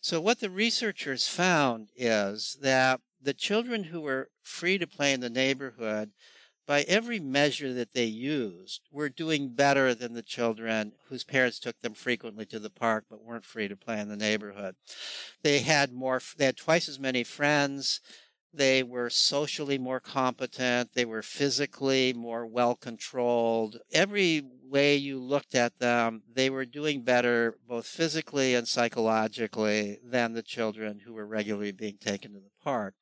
[0.00, 5.20] So what the researchers found is that the children who were free to play in
[5.20, 6.12] the neighborhood
[6.66, 11.80] by every measure that they used, were doing better than the children whose parents took
[11.80, 14.74] them frequently to the park but weren't free to play in the neighborhood.
[15.42, 18.00] They had more, they had twice as many friends.
[18.56, 20.94] They were socially more competent.
[20.94, 23.78] They were physically more well controlled.
[23.92, 30.32] Every way you looked at them, they were doing better both physically and psychologically than
[30.32, 32.94] the children who were regularly being taken to the park.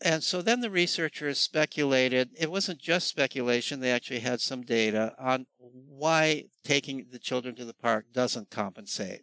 [0.00, 5.14] And so then the researchers speculated, it wasn't just speculation, they actually had some data
[5.18, 9.22] on why taking the children to the park doesn't compensate.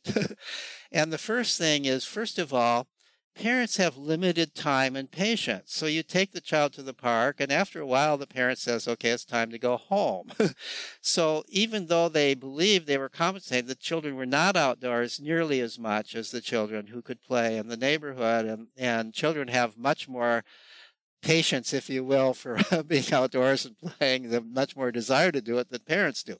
[0.91, 2.87] and the first thing is, first of all,
[3.35, 5.73] parents have limited time and patience.
[5.73, 8.87] So you take the child to the park, and after a while, the parent says,
[8.87, 10.31] okay, it's time to go home.
[11.01, 15.79] so even though they believed they were compensated, the children were not outdoors nearly as
[15.79, 18.45] much as the children who could play in the neighborhood.
[18.45, 20.43] And, and children have much more
[21.21, 25.57] patience, if you will, for being outdoors and playing, the much more desire to do
[25.57, 26.37] it than parents do.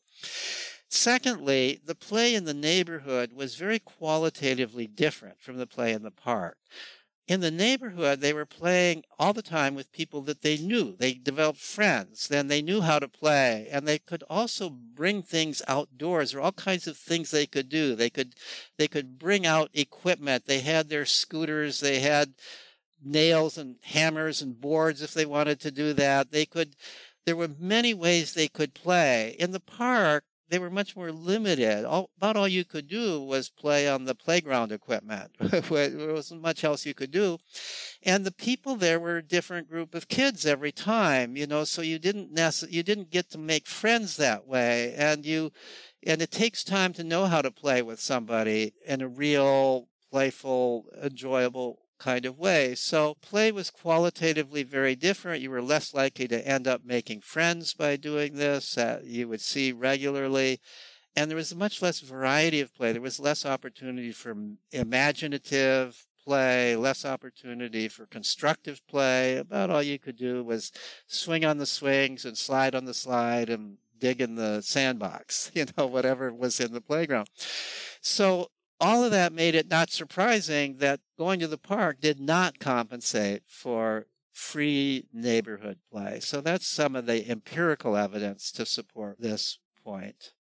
[0.93, 6.11] Secondly, the play in the neighborhood was very qualitatively different from the play in the
[6.11, 6.59] park.
[7.27, 10.95] In the neighborhood, they were playing all the time with people that they knew.
[10.95, 15.63] They developed friends, then they knew how to play, and they could also bring things
[15.67, 16.31] outdoors.
[16.31, 17.95] There were all kinds of things they could do.
[17.95, 18.35] They could,
[18.77, 20.45] they could bring out equipment.
[20.45, 21.79] They had their scooters.
[21.79, 22.35] They had
[23.03, 26.29] nails and hammers and boards if they wanted to do that.
[26.29, 26.75] They could,
[27.25, 29.35] there were many ways they could play.
[29.39, 31.83] In the park, they were much more limited.
[31.83, 35.31] All, about all you could do was play on the playground equipment.
[35.39, 37.39] there wasn't much else you could do.
[38.03, 41.81] And the people there were a different group of kids every time, you know, so
[41.81, 44.93] you didn't necess- you didn't get to make friends that way.
[44.95, 45.51] And you,
[46.05, 50.85] and it takes time to know how to play with somebody in a real, playful,
[51.01, 52.75] enjoyable kind of way.
[52.75, 55.41] So play was qualitatively very different.
[55.41, 58.77] You were less likely to end up making friends by doing this.
[58.77, 60.59] Uh, you would see regularly.
[61.15, 62.91] And there was much less variety of play.
[62.91, 64.35] There was less opportunity for
[64.71, 69.37] imaginative play, less opportunity for constructive play.
[69.37, 70.71] About all you could do was
[71.07, 75.65] swing on the swings and slide on the slide and dig in the sandbox, you
[75.77, 77.29] know, whatever was in the playground.
[78.01, 78.49] So
[78.83, 83.43] all of that made it not surprising that going to the park did not compensate
[83.47, 86.19] for free neighborhood play.
[86.19, 90.33] So that's some of the empirical evidence to support this point.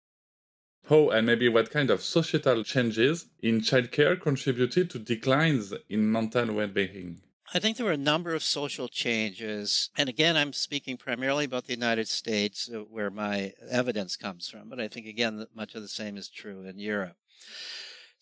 [0.89, 6.53] How and maybe what kind of societal changes in childcare contributed to declines in mental
[6.53, 7.21] well being?
[7.53, 9.89] I think there were a number of social changes.
[9.95, 14.69] And again, I'm speaking primarily about the United States, uh, where my evidence comes from.
[14.69, 17.15] But I think, again, much of the same is true in Europe.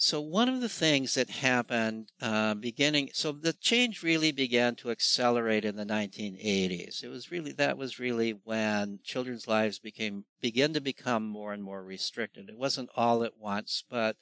[0.03, 4.89] So one of the things that happened uh, beginning, so the change really began to
[4.89, 7.03] accelerate in the 1980s.
[7.03, 11.63] It was really that was really when children's lives became began to become more and
[11.63, 12.49] more restricted.
[12.49, 14.17] It wasn't all at once, but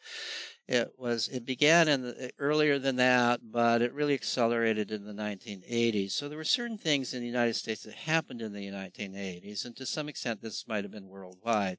[0.68, 5.14] it was it began in the, earlier than that, but it really accelerated in the
[5.14, 6.12] 1980s.
[6.12, 9.78] So there were certain things in the United States that happened in the 1980s, and
[9.78, 11.78] to some extent this might have been worldwide.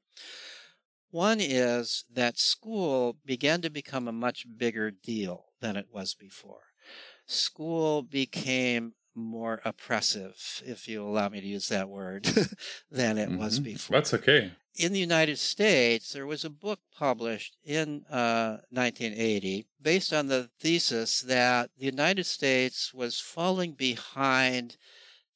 [1.10, 6.62] One is that school began to become a much bigger deal than it was before.
[7.26, 12.24] School became more oppressive, if you allow me to use that word,
[12.90, 13.38] than it mm-hmm.
[13.38, 13.96] was before.
[13.96, 14.52] That's okay.
[14.76, 20.48] In the United States, there was a book published in uh, 1980 based on the
[20.60, 24.76] thesis that the United States was falling behind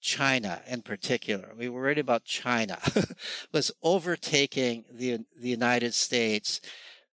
[0.05, 2.79] China in particular, we were worried about China,
[3.53, 6.61] was overtaking the, the United States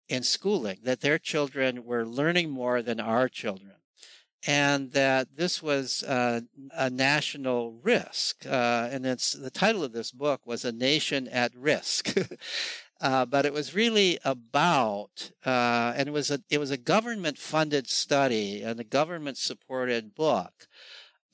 [0.09, 3.73] in schooling, that their children were learning more than our children.
[4.47, 8.47] And that this was uh, a national risk.
[8.47, 12.17] Uh, and it's, the title of this book was A Nation at Risk.
[12.99, 17.37] Uh, but it was really about, uh, and it was a it was a government
[17.37, 20.67] funded study and a government supported book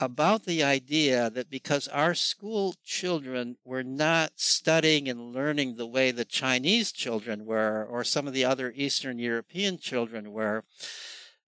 [0.02, 6.10] about the idea that because our school children were not studying and learning the way
[6.10, 10.64] the Chinese children were, or some of the other Eastern European children were,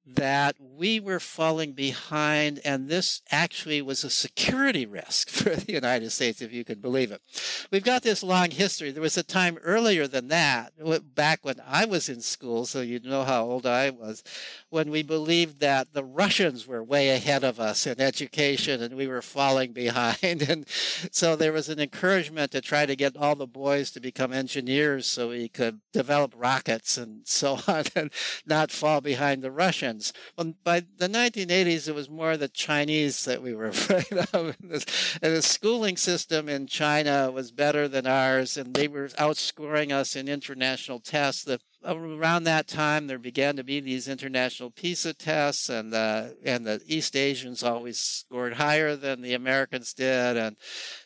[0.06, 6.10] that we were falling behind, and this actually was a security risk for the United
[6.10, 7.22] States, if you could believe it.
[7.70, 8.90] We've got this long history.
[8.90, 10.72] There was a time earlier than that,
[11.14, 14.22] back when I was in school, so you know how old I was,
[14.68, 19.06] when we believed that the Russians were way ahead of us in education and we
[19.06, 20.42] were falling behind.
[20.54, 24.32] And so there was an encouragement to try to get all the boys to become
[24.32, 28.10] engineers so we could develop rockets and so on and
[28.46, 29.93] not fall behind the Russians.
[30.36, 34.56] Well, um, by the 1980s, it was more the Chinese that we were afraid of.
[34.60, 34.82] And
[35.20, 40.28] the schooling system in China was better than ours, and they were outscoring us in
[40.28, 41.44] international tests.
[41.44, 46.64] The around that time, there began to be these international PISA tests, and the and
[46.64, 50.56] the East Asians always scored higher than the Americans did, and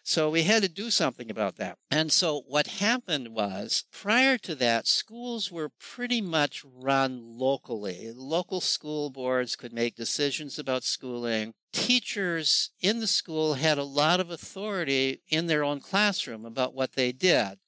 [0.02, 1.78] so we had to do something about that.
[1.90, 8.12] And so what happened was, prior to that, schools were pretty much run locally.
[8.14, 11.54] Local school boards could make decisions about schooling.
[11.72, 16.92] Teachers in the school had a lot of authority in their own classroom about what
[16.92, 17.58] they did.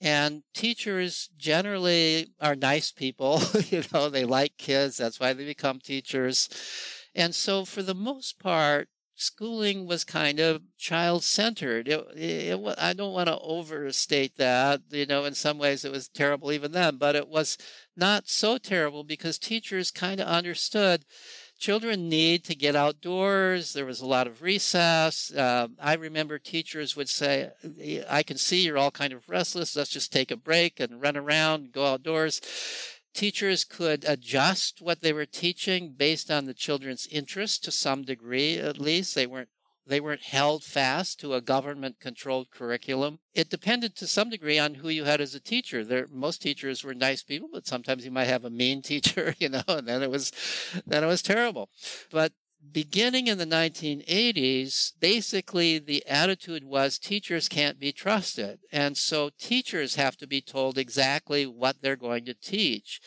[0.00, 3.40] And teachers generally are nice people.
[3.70, 4.98] you know, they like kids.
[4.98, 6.48] That's why they become teachers.
[7.14, 11.88] And so, for the most part, schooling was kind of child centered.
[11.88, 14.82] It, it, I don't want to overstate that.
[14.90, 17.56] You know, in some ways it was terrible even then, but it was
[17.96, 21.04] not so terrible because teachers kind of understood
[21.58, 23.72] children need to get outdoors.
[23.72, 25.32] There was a lot of recess.
[25.32, 27.50] Uh, I remember teachers would say,
[28.08, 29.76] I can see you're all kind of restless.
[29.76, 32.40] Let's just take a break and run around, go outdoors.
[33.14, 38.58] Teachers could adjust what they were teaching based on the children's interest to some degree,
[38.58, 39.14] at least.
[39.14, 39.48] They weren't
[39.86, 43.20] they weren't held fast to a government controlled curriculum.
[43.34, 45.84] It depended to some degree on who you had as a teacher.
[45.84, 49.48] There, most teachers were nice people, but sometimes you might have a mean teacher, you
[49.48, 50.32] know, and then it was,
[50.86, 51.68] then it was terrible.
[52.10, 52.32] But
[52.72, 58.60] beginning in the 1980s, basically the attitude was teachers can't be trusted.
[58.72, 63.00] And so teachers have to be told exactly what they're going to teach.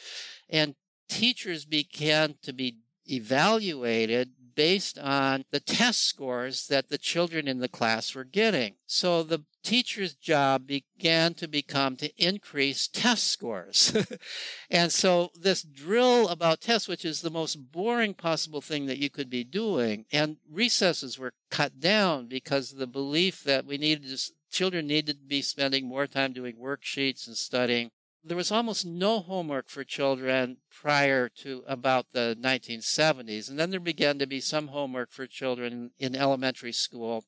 [0.50, 0.76] And
[1.08, 7.70] teachers began to be evaluated based on the test scores that the children in the
[7.70, 8.74] class were getting.
[8.86, 13.96] So the teacher's job began to become to increase test scores.
[14.70, 19.10] and so this drill about tests, which is the most boring possible thing that you
[19.10, 24.34] could be doing, and recesses were cut down because the belief that we needed to,
[24.52, 27.92] children needed to be spending more time doing worksheets and studying
[28.24, 33.50] there was almost no homework for children prior to about the 1970s.
[33.50, 37.24] And then there began to be some homework for children in elementary school.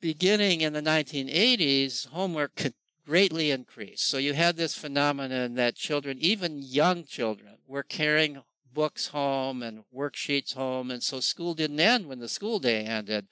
[0.00, 2.74] Beginning in the 1980s, homework could
[3.04, 4.02] greatly increase.
[4.02, 9.84] So you had this phenomenon that children, even young children, were carrying books home and
[9.94, 10.90] worksheets home.
[10.90, 13.26] And so school didn't end when the school day ended.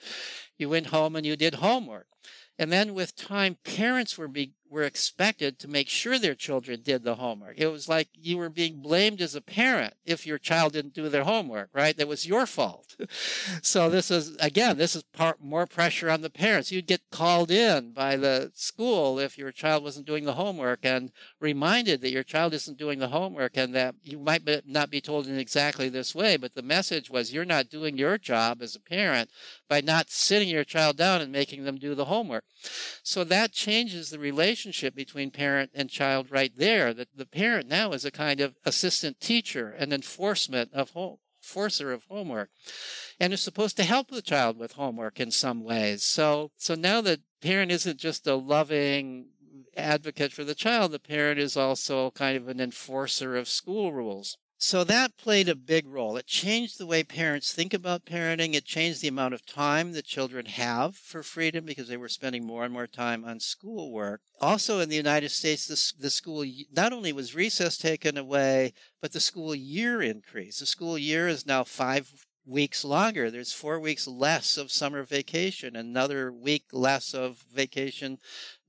[0.56, 2.09] You went home and you did homework.
[2.59, 7.03] And then with time, parents were be, were expected to make sure their children did
[7.03, 7.59] the homework.
[7.59, 11.09] It was like you were being blamed as a parent if your child didn't do
[11.09, 11.97] their homework, right?
[11.97, 12.97] That was your fault.
[13.62, 16.71] so this is, again, this is part, more pressure on the parents.
[16.71, 21.12] You'd get called in by the school if your child wasn't doing the homework and
[21.41, 25.27] reminded that your child isn't doing the homework and that you might not be told
[25.27, 28.81] in exactly this way, but the message was you're not doing your job as a
[28.81, 29.31] parent
[29.69, 32.45] by not sitting your child down and making them do the homework.
[33.03, 34.57] So that changes the relationship
[34.94, 36.92] between parent and child right there.
[36.94, 41.92] That the parent now is a kind of assistant teacher, an enforcement of home, enforcer
[41.92, 42.50] of homework,
[43.20, 46.04] and is supposed to help the child with homework in some ways.
[46.04, 49.26] So, so now the parent isn't just a loving
[49.76, 54.36] advocate for the child, the parent is also kind of an enforcer of school rules.
[54.61, 56.16] So that played a big role.
[56.16, 58.54] It changed the way parents think about parenting.
[58.54, 62.44] It changed the amount of time that children have for freedom because they were spending
[62.44, 64.20] more and more time on schoolwork.
[64.40, 69.12] Also in the United States, the, the school, not only was recess taken away, but
[69.12, 70.59] the school year increased.
[70.59, 73.30] The school year is now five weeks longer.
[73.30, 78.18] There's four weeks less of summer vacation, another week less of vacation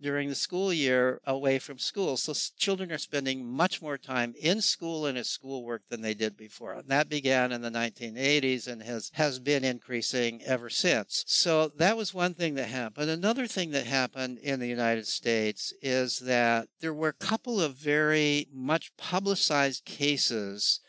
[0.01, 2.17] during the school year away from school.
[2.17, 6.37] So children are spending much more time in school and at schoolwork than they did
[6.37, 6.73] before.
[6.73, 11.23] And that began in the 1980s and has, has been increasing ever since.
[11.27, 13.09] So that was one thing that happened.
[13.09, 17.75] Another thing that happened in the United States is that there were a couple of
[17.75, 20.81] very much publicized cases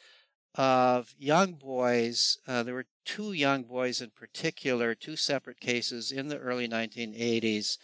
[0.55, 2.39] of young boys.
[2.47, 7.79] Uh, there were two young boys in particular, two separate cases in the early 1980s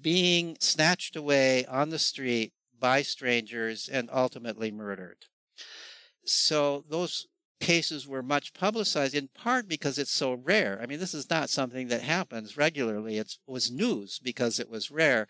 [0.00, 5.26] being snatched away on the street by strangers and ultimately murdered.
[6.24, 7.26] So those
[7.60, 10.80] cases were much publicized in part because it's so rare.
[10.82, 13.18] I mean, this is not something that happens regularly.
[13.18, 15.28] It was news because it was rare.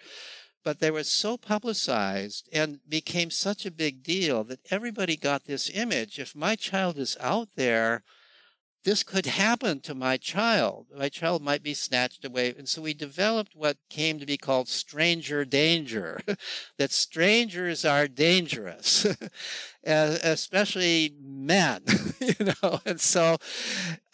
[0.64, 5.70] But they were so publicized and became such a big deal that everybody got this
[5.72, 6.18] image.
[6.18, 8.04] If my child is out there,
[8.84, 10.86] this could happen to my child.
[10.96, 12.54] My child might be snatched away.
[12.56, 16.20] And so we developed what came to be called stranger danger,
[16.78, 19.06] that strangers are dangerous,
[19.84, 21.82] especially men,
[22.20, 22.80] you know.
[22.84, 23.38] And so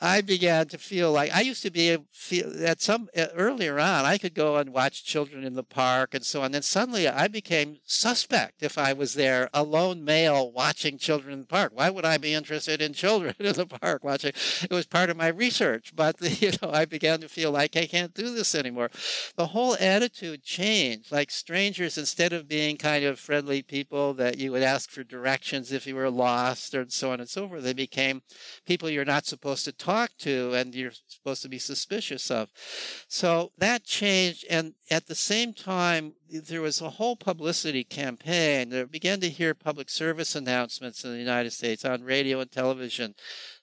[0.01, 4.17] I began to feel like I used to be feel at some earlier on I
[4.19, 6.53] could go and watch children in the park and so on.
[6.53, 11.41] Then suddenly I became suspect if I was there, a lone male watching children in
[11.41, 11.73] the park.
[11.75, 14.33] Why would I be interested in children in the park watching?
[14.63, 17.87] It was part of my research, but you know I began to feel like I
[17.87, 18.91] can't do this anymore.
[19.37, 21.11] The whole attitude changed.
[21.11, 25.58] Like strangers, instead of being kind of friendly people that you would ask for directions
[25.73, 28.23] if you were lost and so on and so forth, they became
[28.67, 32.51] people you're not supposed to talk to and you're supposed to be suspicious of.
[33.09, 34.45] So that changed.
[34.49, 38.71] And at the same time, there was a whole publicity campaign.
[38.71, 43.15] There began to hear public service announcements in the United States on radio and television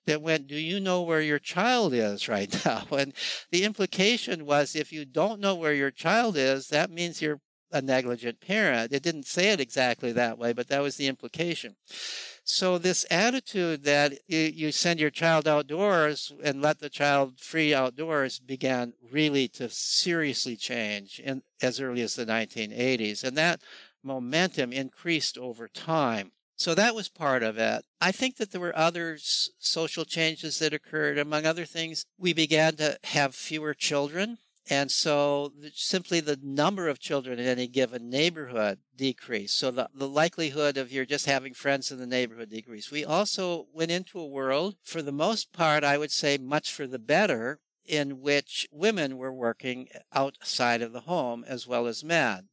[0.06, 2.86] that went, Do you know where your child is right now?
[2.92, 3.14] And
[3.52, 7.42] the implication was if you don't know where your child is, that means you're
[7.76, 8.94] a negligent parent.
[8.94, 11.76] It didn't say it exactly that way, but that was the implication.
[12.46, 18.40] So this attitude that you, send your child outdoors and let the child free outdoors
[18.40, 23.24] began really to seriously change in as early as the 1980s.
[23.24, 23.62] And that
[24.02, 26.32] momentum increased over time.
[26.56, 27.84] So that was part of it.
[28.00, 31.18] I think that there were other social changes that occurred.
[31.18, 34.38] Among other things, we began to have fewer children.
[34.68, 39.58] And so simply the number of children in any given neighborhood decreased.
[39.58, 42.92] So the, the likelihood of your just having friends in the neighborhood decreased.
[42.92, 46.88] We also went into a world, for the most part, I would say much for
[46.88, 52.50] the better, in which women were working outside of the home as well as men.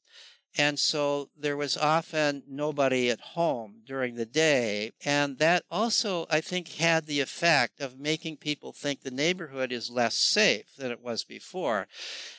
[0.56, 4.92] And so there was often nobody at home during the day.
[5.04, 9.90] And that also, I think, had the effect of making people think the neighborhood is
[9.90, 11.88] less safe than it was before.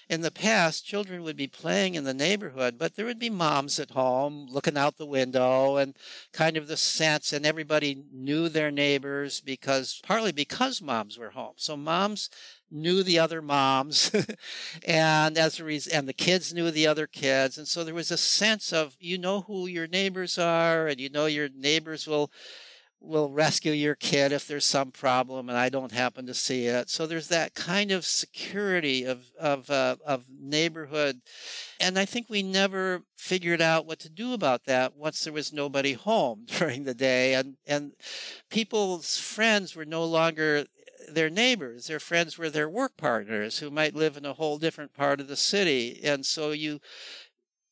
[0.09, 3.79] In the past, children would be playing in the neighborhood, but there would be moms
[3.79, 5.97] at home looking out the window and
[6.31, 11.53] kind of the sense, and everybody knew their neighbors because partly because moms were home.
[11.55, 12.29] So moms
[12.73, 14.11] knew the other moms
[14.85, 18.11] and as a reason and the kids knew the other kids and so there was
[18.11, 22.31] a sense of you know who your neighbors are and you know your neighbors will
[23.03, 26.89] will rescue your kid if there's some problem and I don't happen to see it.
[26.89, 31.21] So there's that kind of security of of uh, of neighborhood,
[31.79, 35.51] and I think we never figured out what to do about that once there was
[35.53, 37.91] nobody home during the day, and and
[38.49, 40.65] people's friends were no longer
[41.13, 41.87] their neighbors.
[41.87, 45.27] Their friends were their work partners who might live in a whole different part of
[45.27, 45.99] the city.
[46.03, 46.79] And so you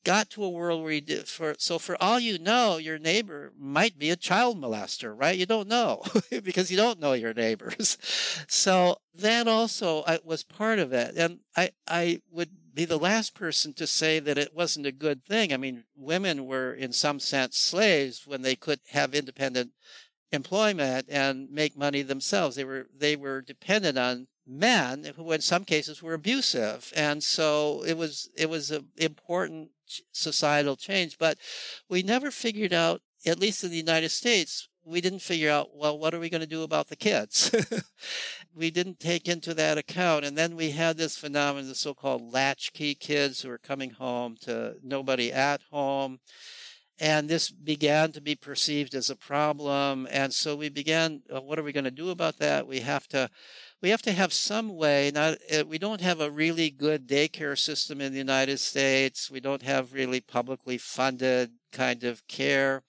[0.04, 3.54] got to a world where you did for so for all you know your neighbor
[3.58, 6.02] might be a child molester right you don't know
[6.44, 7.98] because you don't know your neighbors
[8.48, 13.74] so that also was part of it and i i would be the last person
[13.74, 17.58] to say that it wasn't a good thing i mean women were in some sense
[17.58, 19.72] slaves when they could have independent
[20.32, 22.56] employment and make money themselves.
[22.56, 26.92] They were they were dependent on men who in some cases were abusive.
[26.96, 29.70] And so it was it was an important
[30.12, 31.18] societal change.
[31.18, 31.38] But
[31.90, 35.98] we never figured out at least in the united states we didn't figure out well
[35.98, 37.52] what are we going to do about the kids?
[38.54, 40.26] We didn't take into that account.
[40.26, 44.76] And then we had this phenomenon the so-called latchkey kids who are coming home to
[44.84, 46.20] nobody at home
[47.02, 51.58] and this began to be perceived as a problem and so we began uh, what
[51.58, 53.28] are we going to do about that we have to
[53.82, 57.58] we have to have some way not uh, we don't have a really good daycare
[57.58, 62.84] system in the united states we don't have really publicly funded kind of care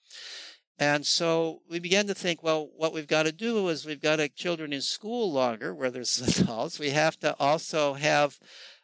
[0.79, 4.15] and so we began to think, well, what we've got to do is we've got
[4.15, 6.79] to children in school longer, where there's adults.
[6.79, 8.39] We have to also have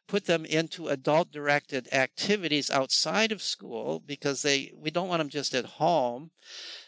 [0.10, 5.30] put them into adult directed activities outside of school because they we don't want them
[5.30, 6.32] just at home.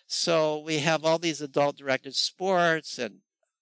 [0.08, 3.20] So we have all these adult directed sports and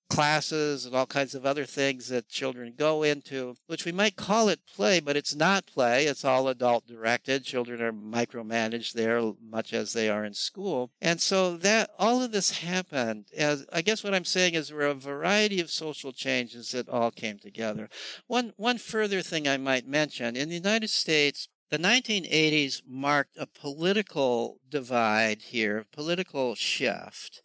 [0.09, 4.49] classes and all kinds of other things that children go into, which we might call
[4.49, 6.05] it play, but it's not play.
[6.05, 7.43] It's all adult directed.
[7.43, 10.91] Children are micromanaged there much as they are in school.
[11.01, 14.77] And so that all of this happened as I guess what I'm saying is there
[14.77, 17.89] were a variety of social changes that all came together.
[18.27, 23.45] One one further thing I might mention, in the United States, the 1980s marked a
[23.45, 27.43] political divide here, political shift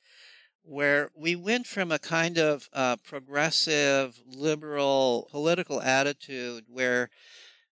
[0.65, 7.11] where we went from a kind of uh, progressive, liberal political attitude where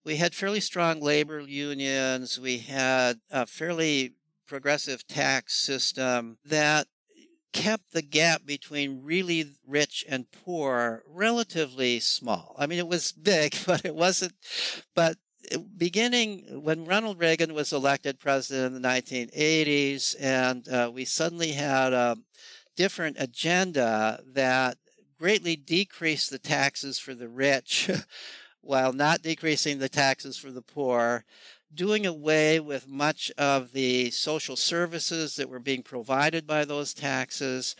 [0.04, 4.14] we had fairly strong labor unions, we had a fairly
[4.46, 6.86] progressive tax system that
[7.52, 12.54] kept the gap between really rich and poor relatively small.
[12.58, 14.32] I mean, it was big, but it wasn't,
[14.94, 15.16] but
[15.76, 21.92] beginning when Ronald Reagan was elected president in the 1980s, and uh, we suddenly had
[21.92, 22.16] a
[22.76, 24.78] different agenda that
[25.18, 27.90] greatly decreased the taxes for the rich
[28.62, 31.24] while not decreasing the taxes for the poor,
[31.72, 37.76] doing away with much of the social services that were being provided by those taxes.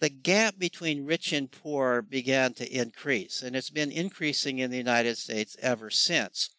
[0.00, 4.76] The gap between rich and poor began to increase, and it's been increasing in the
[4.76, 6.50] United States ever since.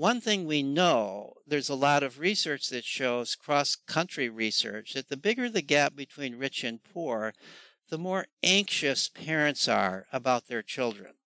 [0.00, 5.10] One thing we know, there's a lot of research that shows, cross country research, that
[5.10, 7.34] the bigger the gap between rich and poor,
[7.90, 11.16] the more anxious parents are about their children.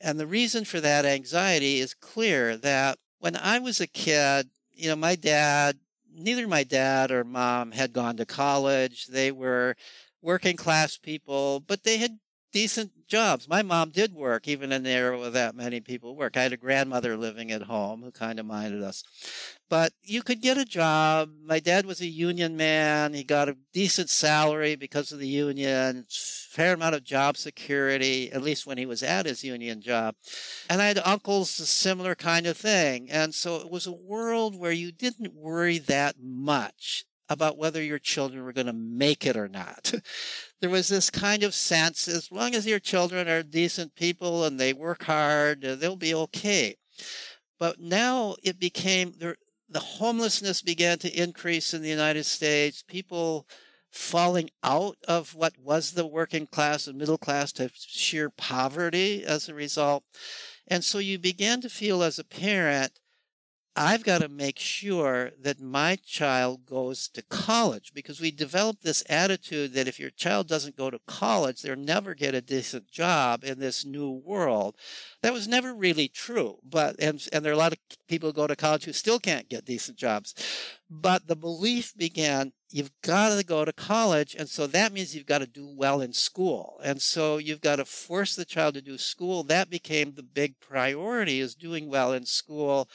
[0.00, 4.88] And the reason for that anxiety is clear that when I was a kid, you
[4.88, 5.78] know, my dad,
[6.12, 9.06] neither my dad or mom had gone to college.
[9.06, 9.76] They were
[10.20, 12.18] working class people, but they had
[12.54, 13.48] decent jobs.
[13.48, 16.36] My mom did work, even in the era where that many people work.
[16.36, 19.02] I had a grandmother living at home who kind of minded us.
[19.68, 21.30] But you could get a job.
[21.44, 23.12] My dad was a union man.
[23.12, 28.42] He got a decent salary because of the union, fair amount of job security, at
[28.42, 30.14] least when he was at his union job.
[30.70, 33.10] And I had uncles, a similar kind of thing.
[33.10, 37.98] And so it was a world where you didn't worry that much about whether your
[37.98, 39.92] children were going to make it or not.
[40.64, 44.58] there was this kind of sense as long as your children are decent people and
[44.58, 46.74] they work hard, uh, they'll be okay.
[47.58, 49.12] But now it became
[49.68, 52.82] the homelessness began to increase in the United States.
[52.82, 53.46] People
[53.90, 59.50] falling out of what was the working class and middle class to sheer poverty as
[59.50, 60.02] a result.
[60.66, 63.00] And so you began to feel as a parent
[63.76, 69.02] I've got to make sure that my child goes to college because we developed this
[69.08, 73.42] attitude that if your child doesn't go to college, they'll never get a decent job
[73.42, 74.76] in this new world.
[75.22, 76.58] That was never really true.
[76.62, 79.18] But and and there are a lot of people who go to college who still
[79.18, 80.34] can't get decent jobs.
[80.88, 85.26] But the belief began you've got to go to college and so that means you've
[85.26, 88.82] got to do well in school and so you've got to force the child to
[88.82, 92.88] do school that became the big priority is doing well in school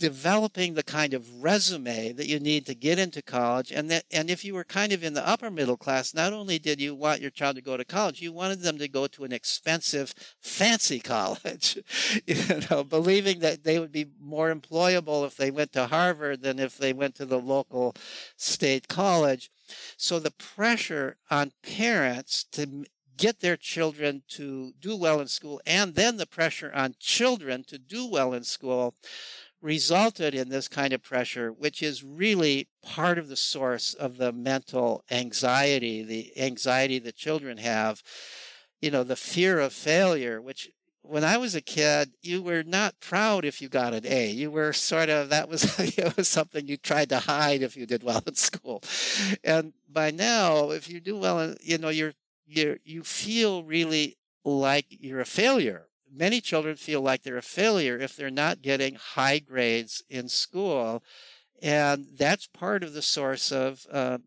[0.00, 4.30] developing the kind of resume that you need to get into college and that and
[4.30, 7.20] if you were kind of in the upper middle class not only did you want
[7.20, 10.98] your child to go to college you wanted them to go to an expensive fancy
[10.98, 11.78] college
[12.26, 16.58] you know believing that they would be more employable if they went to Harvard than
[16.58, 17.94] if they went to the local
[18.36, 19.50] state college.
[19.96, 22.84] So the pressure on parents to
[23.16, 27.78] get their children to do well in school and then the pressure on children to
[27.78, 28.94] do well in school
[29.62, 34.32] resulted in this kind of pressure, which is really part of the source of the
[34.32, 38.02] mental anxiety, the anxiety that children have,
[38.80, 40.70] you know, the fear of failure, which
[41.02, 44.30] when I was a kid, you were not proud if you got an A.
[44.30, 47.86] You were sort of that was it was something you tried to hide if you
[47.86, 48.82] did well in school.
[49.42, 52.14] And by now, if you do well, you know, you're
[52.46, 57.98] you you feel really like you're a failure many children feel like they're a failure
[57.98, 61.02] if they're not getting high grades in school.
[61.62, 64.18] And that's part of the source of, uh,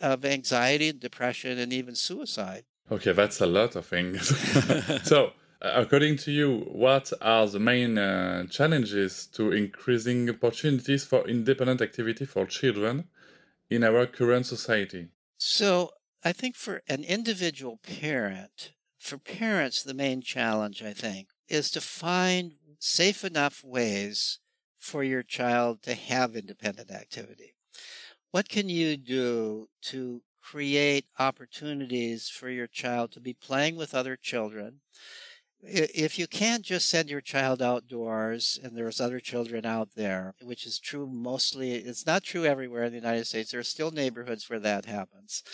[0.00, 2.64] of anxiety and depression and even suicide.
[2.90, 4.28] Okay, that's a lot of things.
[5.02, 5.32] so,
[5.62, 11.80] uh, according to you, what are the main uh, challenges to increasing opportunities for independent
[11.80, 13.04] activity for children
[13.70, 15.08] in our current society?
[15.38, 15.92] So,
[16.24, 21.80] I think for an individual parent, for parents, the main challenge, I think, is to
[21.80, 24.38] find safe enough ways
[24.78, 27.54] for your child to have independent activity.
[28.30, 34.16] What can you do to create opportunities for your child to be playing with other
[34.16, 34.80] children?
[35.64, 40.66] If you can't just send your child outdoors and there's other children out there, which
[40.66, 43.52] is true mostly, it's not true everywhere in the United States.
[43.52, 45.44] There are still neighborhoods where that happens.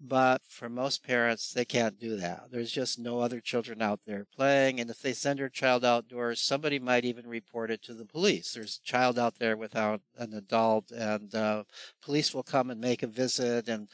[0.00, 2.50] But for most parents, they can't do that.
[2.50, 4.80] There's just no other children out there playing.
[4.80, 8.52] And if they send their child outdoors, somebody might even report it to the police.
[8.52, 11.64] There's a child out there without an adult, and uh,
[12.02, 13.68] police will come and make a visit.
[13.68, 13.88] And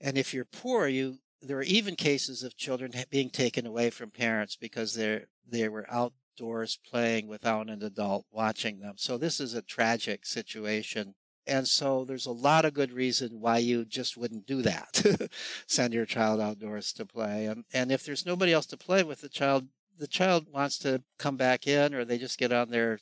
[0.00, 4.10] and if you're poor, you there are even cases of children being taken away from
[4.10, 8.94] parents because they they were outdoors playing without an adult watching them.
[8.96, 11.14] So this is a tragic situation
[11.48, 15.30] And so there's a lot of good reason why you just wouldn't do that.
[15.66, 17.46] Send your child outdoors to play.
[17.46, 19.68] And, and if there's nobody else to play with, the child
[19.98, 22.98] the child wants to come back in or they just get on their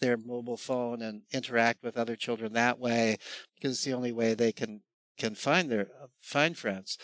[0.00, 3.16] their mobile phone and interact with other children that way
[3.54, 4.82] because it's the only way they can
[5.16, 5.88] can find their
[6.20, 6.98] find friends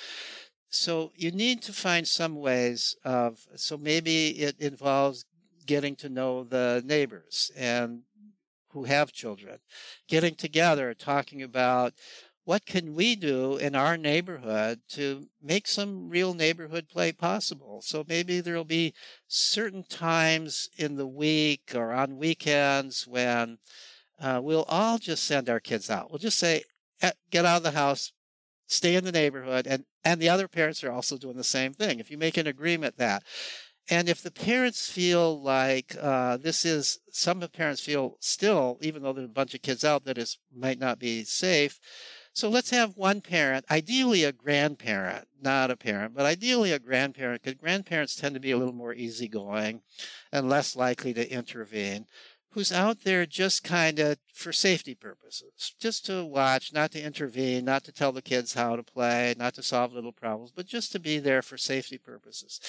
[0.68, 5.24] so you need to find some ways of so maybe it involves
[5.66, 8.02] getting to know the neighbors and
[8.72, 9.58] who have children
[10.08, 11.94] getting together talking about
[12.44, 17.80] what can we do in our neighborhood to make some real neighborhood play possible?
[17.82, 18.94] So maybe there'll be
[19.28, 23.58] certain times in the week or on weekends when
[24.20, 26.10] uh, we'll all just send our kids out.
[26.10, 26.64] We'll just say,
[27.30, 28.12] get out of the house,
[28.66, 32.00] stay in the neighborhood, and and the other parents are also doing the same thing.
[32.00, 33.22] If you make an agreement that.
[33.88, 39.12] And if the parents feel like uh, this is, some parents feel still, even though
[39.12, 41.80] there's a bunch of kids out, that it might not be safe,
[42.32, 47.42] so let's have one parent, ideally a grandparent, not a parent, but ideally a grandparent,
[47.42, 49.82] because grandparents tend to be a little more easygoing
[50.32, 52.06] and less likely to intervene
[52.52, 57.64] who's out there just kind of for safety purposes, just to watch, not to intervene,
[57.64, 60.90] not to tell the kids how to play, not to solve little problems, but just
[60.92, 62.60] to be there for safety purposes.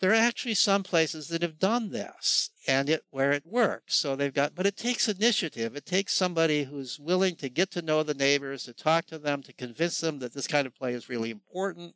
[0.00, 3.96] There are actually some places that have done this and it where it works.
[3.96, 5.74] So they've got, but it takes initiative.
[5.76, 9.42] It takes somebody who's willing to get to know the neighbors, to talk to them,
[9.42, 11.94] to convince them that this kind of play is really important.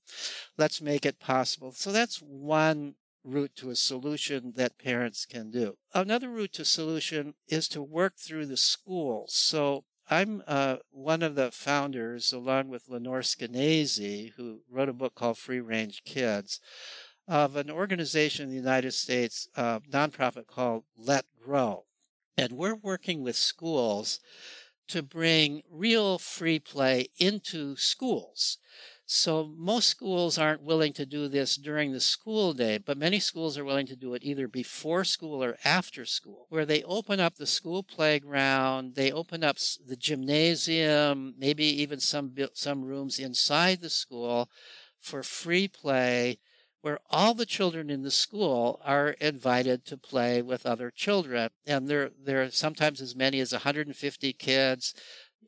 [0.57, 1.72] Let's make it possible.
[1.72, 2.95] So that's one
[3.31, 5.76] route to a solution that parents can do.
[5.95, 9.35] Another route to solution is to work through the schools.
[9.35, 15.14] So I'm uh, one of the founders, along with Lenore Skenazy, who wrote a book
[15.14, 16.61] called Free Range Kids,
[17.26, 21.85] of an organization in the United States, a nonprofit called Let Grow.
[22.39, 24.20] And we're working with schools
[24.89, 28.57] to bring real free play into schools.
[29.11, 33.57] So most schools aren't willing to do this during the school day, but many schools
[33.57, 37.37] are willing to do it either before school or after school, where they open up
[37.37, 39.57] the school playground, they open up
[39.87, 44.51] the gymnasium, maybe even some some rooms inside the school
[45.01, 46.39] for free play
[46.81, 51.51] where all the children in the school are invited to play with other children.
[51.67, 54.95] And there, there are sometimes as many as 150 kids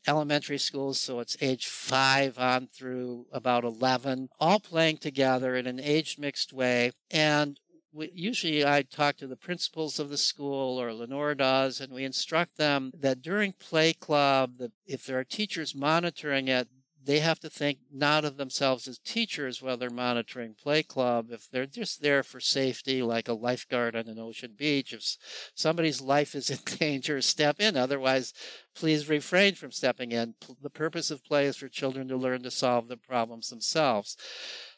[0.06, 5.80] elementary schools, so it's age five on through about 11, all playing together in an
[5.80, 6.92] age mixed way.
[7.10, 7.58] And
[7.92, 12.04] we, usually I talk to the principals of the school or Lenore does, and we
[12.04, 16.68] instruct them that during play club, that if there are teachers monitoring it,
[17.02, 21.28] they have to think not of themselves as teachers while they're monitoring play club.
[21.30, 25.16] If they're just there for safety like a lifeguard on an ocean beach if
[25.54, 27.76] somebody's life is in danger step in.
[27.76, 28.32] Otherwise
[28.74, 30.34] please refrain from stepping in.
[30.60, 34.16] The purpose of play is for children to learn to solve the problems themselves.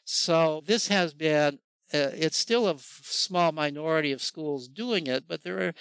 [0.05, 1.59] So this has been
[1.93, 5.73] uh, it's still a small minority of schools doing it but there are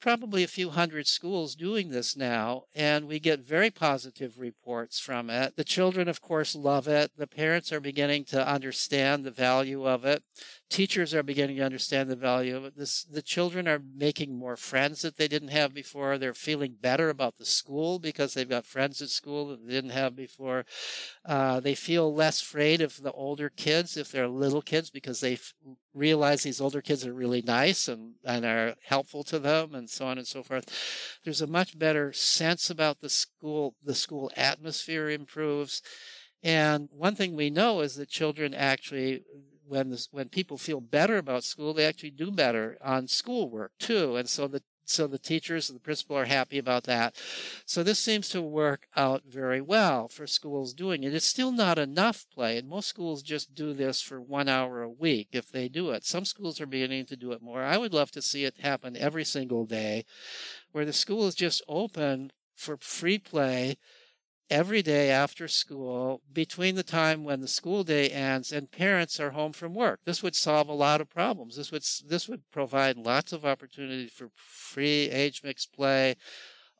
[0.00, 5.30] probably a few hundred schools doing this now, and we get very positive reports from
[5.30, 5.56] it.
[5.56, 7.12] The children, of course, love it.
[7.16, 10.22] The parents are beginning to understand the value of it
[10.68, 12.76] teachers are beginning to understand the value of it.
[12.76, 16.18] This, the children are making more friends that they didn't have before.
[16.18, 19.90] They're feeling better about the school because they've got friends at school that they didn't
[19.90, 20.66] have before.
[21.24, 25.34] Uh, they feel less afraid of the older kids if they're little kids because they
[25.34, 25.54] f-
[25.94, 30.06] realize these older kids are really nice and, and are helpful to them and so
[30.06, 31.18] on and so forth.
[31.24, 33.74] There's a much better sense about the school.
[33.82, 35.82] The school atmosphere improves.
[36.42, 39.24] And one thing we know is that children actually
[39.68, 44.16] when this, when people feel better about school, they actually do better on schoolwork too.
[44.16, 47.14] And so the so the teachers and the principal are happy about that.
[47.66, 51.14] So this seems to work out very well for schools doing it.
[51.14, 54.88] It's still not enough play, and most schools just do this for one hour a
[54.88, 56.04] week if they do it.
[56.04, 57.62] Some schools are beginning to do it more.
[57.62, 60.04] I would love to see it happen every single day,
[60.72, 63.76] where the school is just open for free play
[64.50, 69.30] every day after school between the time when the school day ends and parents are
[69.30, 70.00] home from work.
[70.04, 71.56] This would solve a lot of problems.
[71.56, 76.16] This would this would provide lots of opportunity for free age mixed play,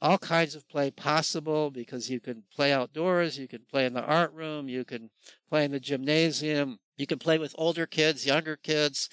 [0.01, 4.05] all kinds of play possible because you can play outdoors, you can play in the
[4.05, 5.11] art room, you can
[5.49, 9.09] play in the gymnasium, you can play with older kids, younger kids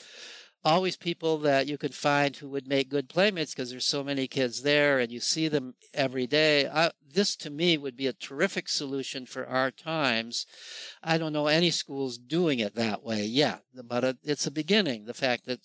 [0.65, 4.25] always people that you could find who would make good playmates because there's so many
[4.25, 6.67] kids there and you see them every day.
[6.67, 10.47] I, this to me would be a terrific solution for our times.
[11.03, 15.05] I don't know any schools doing it that way yet, but it's a beginning.
[15.05, 15.59] The fact that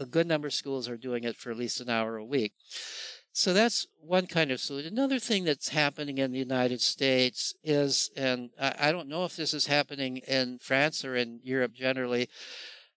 [0.00, 2.54] a good number of schools are doing it for at least an hour a week.
[3.32, 4.94] So that's one kind of solution.
[4.94, 9.52] Another thing that's happening in the United States is, and I don't know if this
[9.52, 12.30] is happening in France or in Europe generally,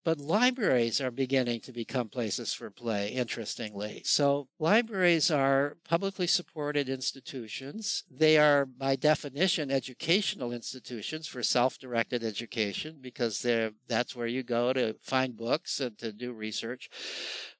[0.03, 4.01] but libraries are beginning to become places for play, interestingly.
[4.05, 8.03] So, libraries are publicly supported institutions.
[8.09, 13.45] They are, by definition, educational institutions for self directed education because
[13.87, 16.89] that's where you go to find books and to do research.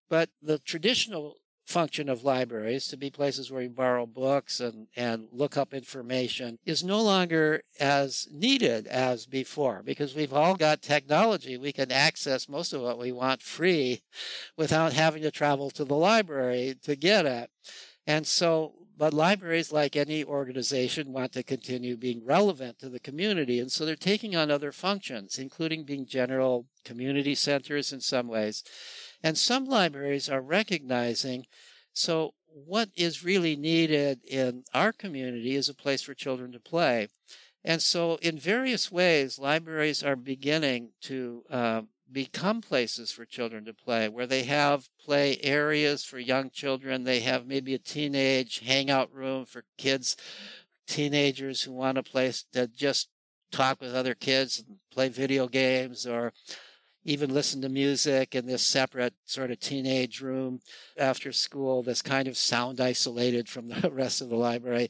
[0.10, 1.39] But the traditional
[1.70, 6.58] function of libraries to be places where you borrow books and, and look up information
[6.66, 11.58] is no longer as needed as before because we've all got technology.
[11.58, 14.02] We can access most of what we want free
[14.58, 17.52] without having to travel to the library to get it.
[18.08, 23.60] And so, but libraries, like any organization, want to continue being relevant to the community.
[23.60, 28.64] And so they're taking on other functions, including being general community centers in some ways.
[29.24, 31.46] And some libraries are recognizing
[31.94, 37.10] so, what is really needed in our community is a place for children to play.
[37.64, 43.74] And so, in various ways, libraries are beginning to uh, become places for children to
[43.74, 47.04] play, where they have play areas for young children.
[47.04, 50.16] They have maybe a teenage hangout room for kids,
[50.88, 53.10] teenagers who want a place to just
[53.52, 56.34] talk with other kids and play video games or
[57.04, 60.60] even listen to music in this separate sort of teenage room
[60.98, 64.90] after school that's kind of sound isolated from the rest of the library.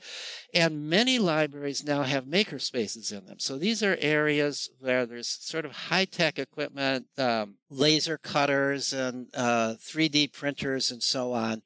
[0.53, 3.39] And many libraries now have maker spaces in them.
[3.39, 9.28] So these are areas where there's sort of high tech equipment, um, laser cutters and
[9.34, 11.62] uh, 3D printers and so on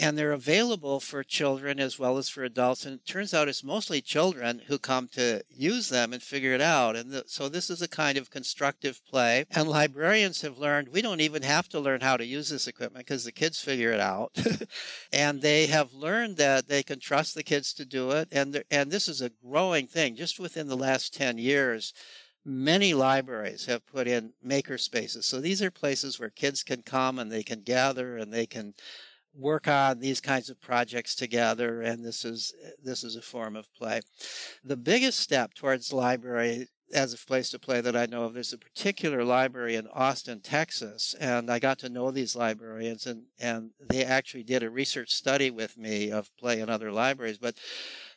[0.00, 2.86] and they're available for children as well as for adults.
[2.86, 6.62] And it turns out it's mostly children who come to use them and figure it
[6.62, 6.96] out.
[6.96, 9.44] And the, so this is a kind of constructive play.
[9.50, 13.04] And librarians have learned we don't even have to learn how to use this equipment
[13.04, 14.32] because the kids figure it out.
[15.12, 18.28] and they have learned that they can trust the kids to do it.
[18.32, 21.92] And, and this is a growing thing just within the last 10 years
[22.42, 25.26] many libraries have put in maker spaces.
[25.26, 28.72] So these are places where kids can come and they can gather and they can
[29.34, 32.52] work on these kinds of projects together and this is
[32.82, 34.00] this is a form of play
[34.64, 38.34] the biggest step towards library as a place to play that I know of.
[38.34, 43.24] There's a particular library in Austin, Texas, and I got to know these librarians, and,
[43.38, 47.38] and they actually did a research study with me of play in other libraries.
[47.38, 47.56] But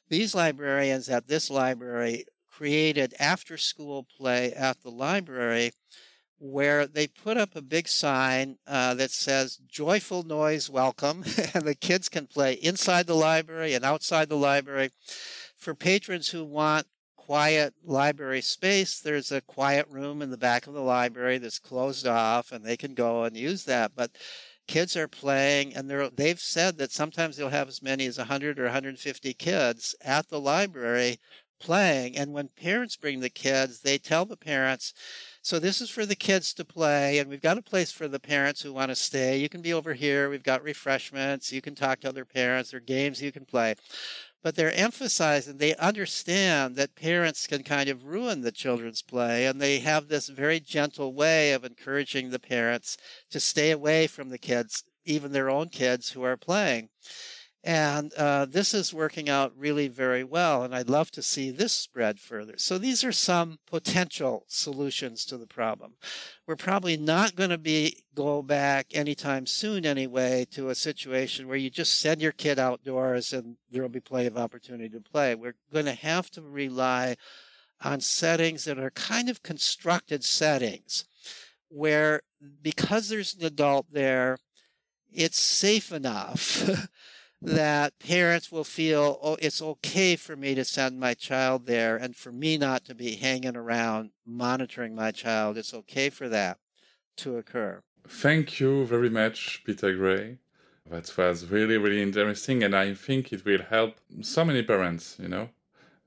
[0.10, 5.72] these librarians at this library created after school play at the library
[6.44, 11.24] where they put up a big sign uh, that says joyful noise welcome.
[11.54, 14.90] And the kids can play inside the library and outside the library.
[15.56, 20.74] For patrons who want quiet library space there's a quiet room in the back of
[20.74, 23.94] the library that's closed off and they can go and use that.
[23.96, 24.12] But
[24.68, 28.60] kids are playing and they're, they've said that sometimes they'll have as many as 100
[28.60, 31.20] or 150 kids at the library
[31.62, 32.18] playing.
[32.18, 34.94] And when parents bring the kids they tell the parents
[35.44, 38.20] so this is for the kids to play, and we've got a place for the
[38.20, 39.38] parents who want to stay.
[39.38, 40.30] You can be over here.
[40.30, 41.52] We've got refreshments.
[41.52, 42.72] You can talk to other parents.
[42.72, 43.76] There are games you can play.
[44.42, 49.60] But they're emphasizing, they understand that parents can kind of ruin the children's play, and
[49.60, 52.96] they have this very gentle way of encouraging the parents
[53.30, 56.88] to stay away from the kids, even their own kids who are playing.
[57.66, 61.72] And uh, this is working out really very well, and I'd love to see this
[61.72, 62.56] spread further.
[62.58, 65.94] So these are some potential solutions to the problem.
[66.46, 71.56] We're probably not going to be go back anytime soon, anyway, to a situation where
[71.56, 75.34] you just send your kid outdoors and there will be plenty of opportunity to play.
[75.34, 77.16] We're going to have to rely
[77.82, 81.06] on settings that are kind of constructed settings,
[81.70, 82.24] where
[82.62, 84.38] because there's an adult there,
[85.14, 86.70] it's safe enough.
[87.44, 92.16] that parents will feel, oh, it's okay for me to send my child there and
[92.16, 95.58] for me not to be hanging around monitoring my child.
[95.58, 96.58] It's okay for that
[97.18, 97.82] to occur.
[98.08, 100.38] Thank you very much, Peter Gray.
[100.90, 102.64] That was really, really interesting.
[102.64, 105.50] And I think it will help so many parents, you know,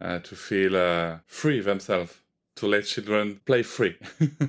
[0.01, 2.15] uh, to feel uh, free themselves,
[2.57, 3.97] to let children play free.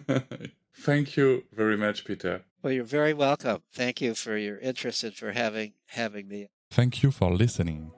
[0.73, 2.43] Thank you very much, Peter.
[2.61, 3.63] Well, you're very welcome.
[3.73, 6.49] Thank you for your interest and for having having me.
[6.71, 7.91] Thank you for listening.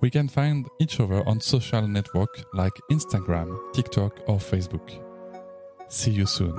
[0.00, 4.88] We can find each other on social network like Instagram, TikTok, or Facebook.
[5.88, 6.58] See you soon.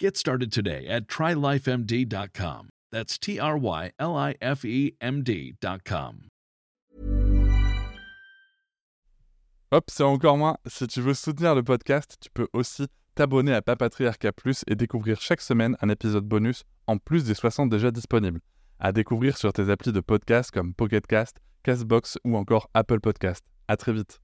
[0.00, 2.68] Get started today at trylifemd.com.
[2.90, 6.28] That's T R Y L I F E M D.com.
[9.72, 10.56] Hop, c'est encore moins.
[10.66, 12.86] Si tu veux soutenir le podcast, tu peux aussi
[13.16, 17.70] t'abonner à Papatriarca Plus et découvrir chaque semaine un épisode bonus en plus des 60
[17.70, 18.40] déjà disponibles.
[18.78, 23.44] À découvrir sur tes applis de podcast comme Pocketcast, Castbox ou encore Apple Podcast.
[23.66, 24.20] À très vite.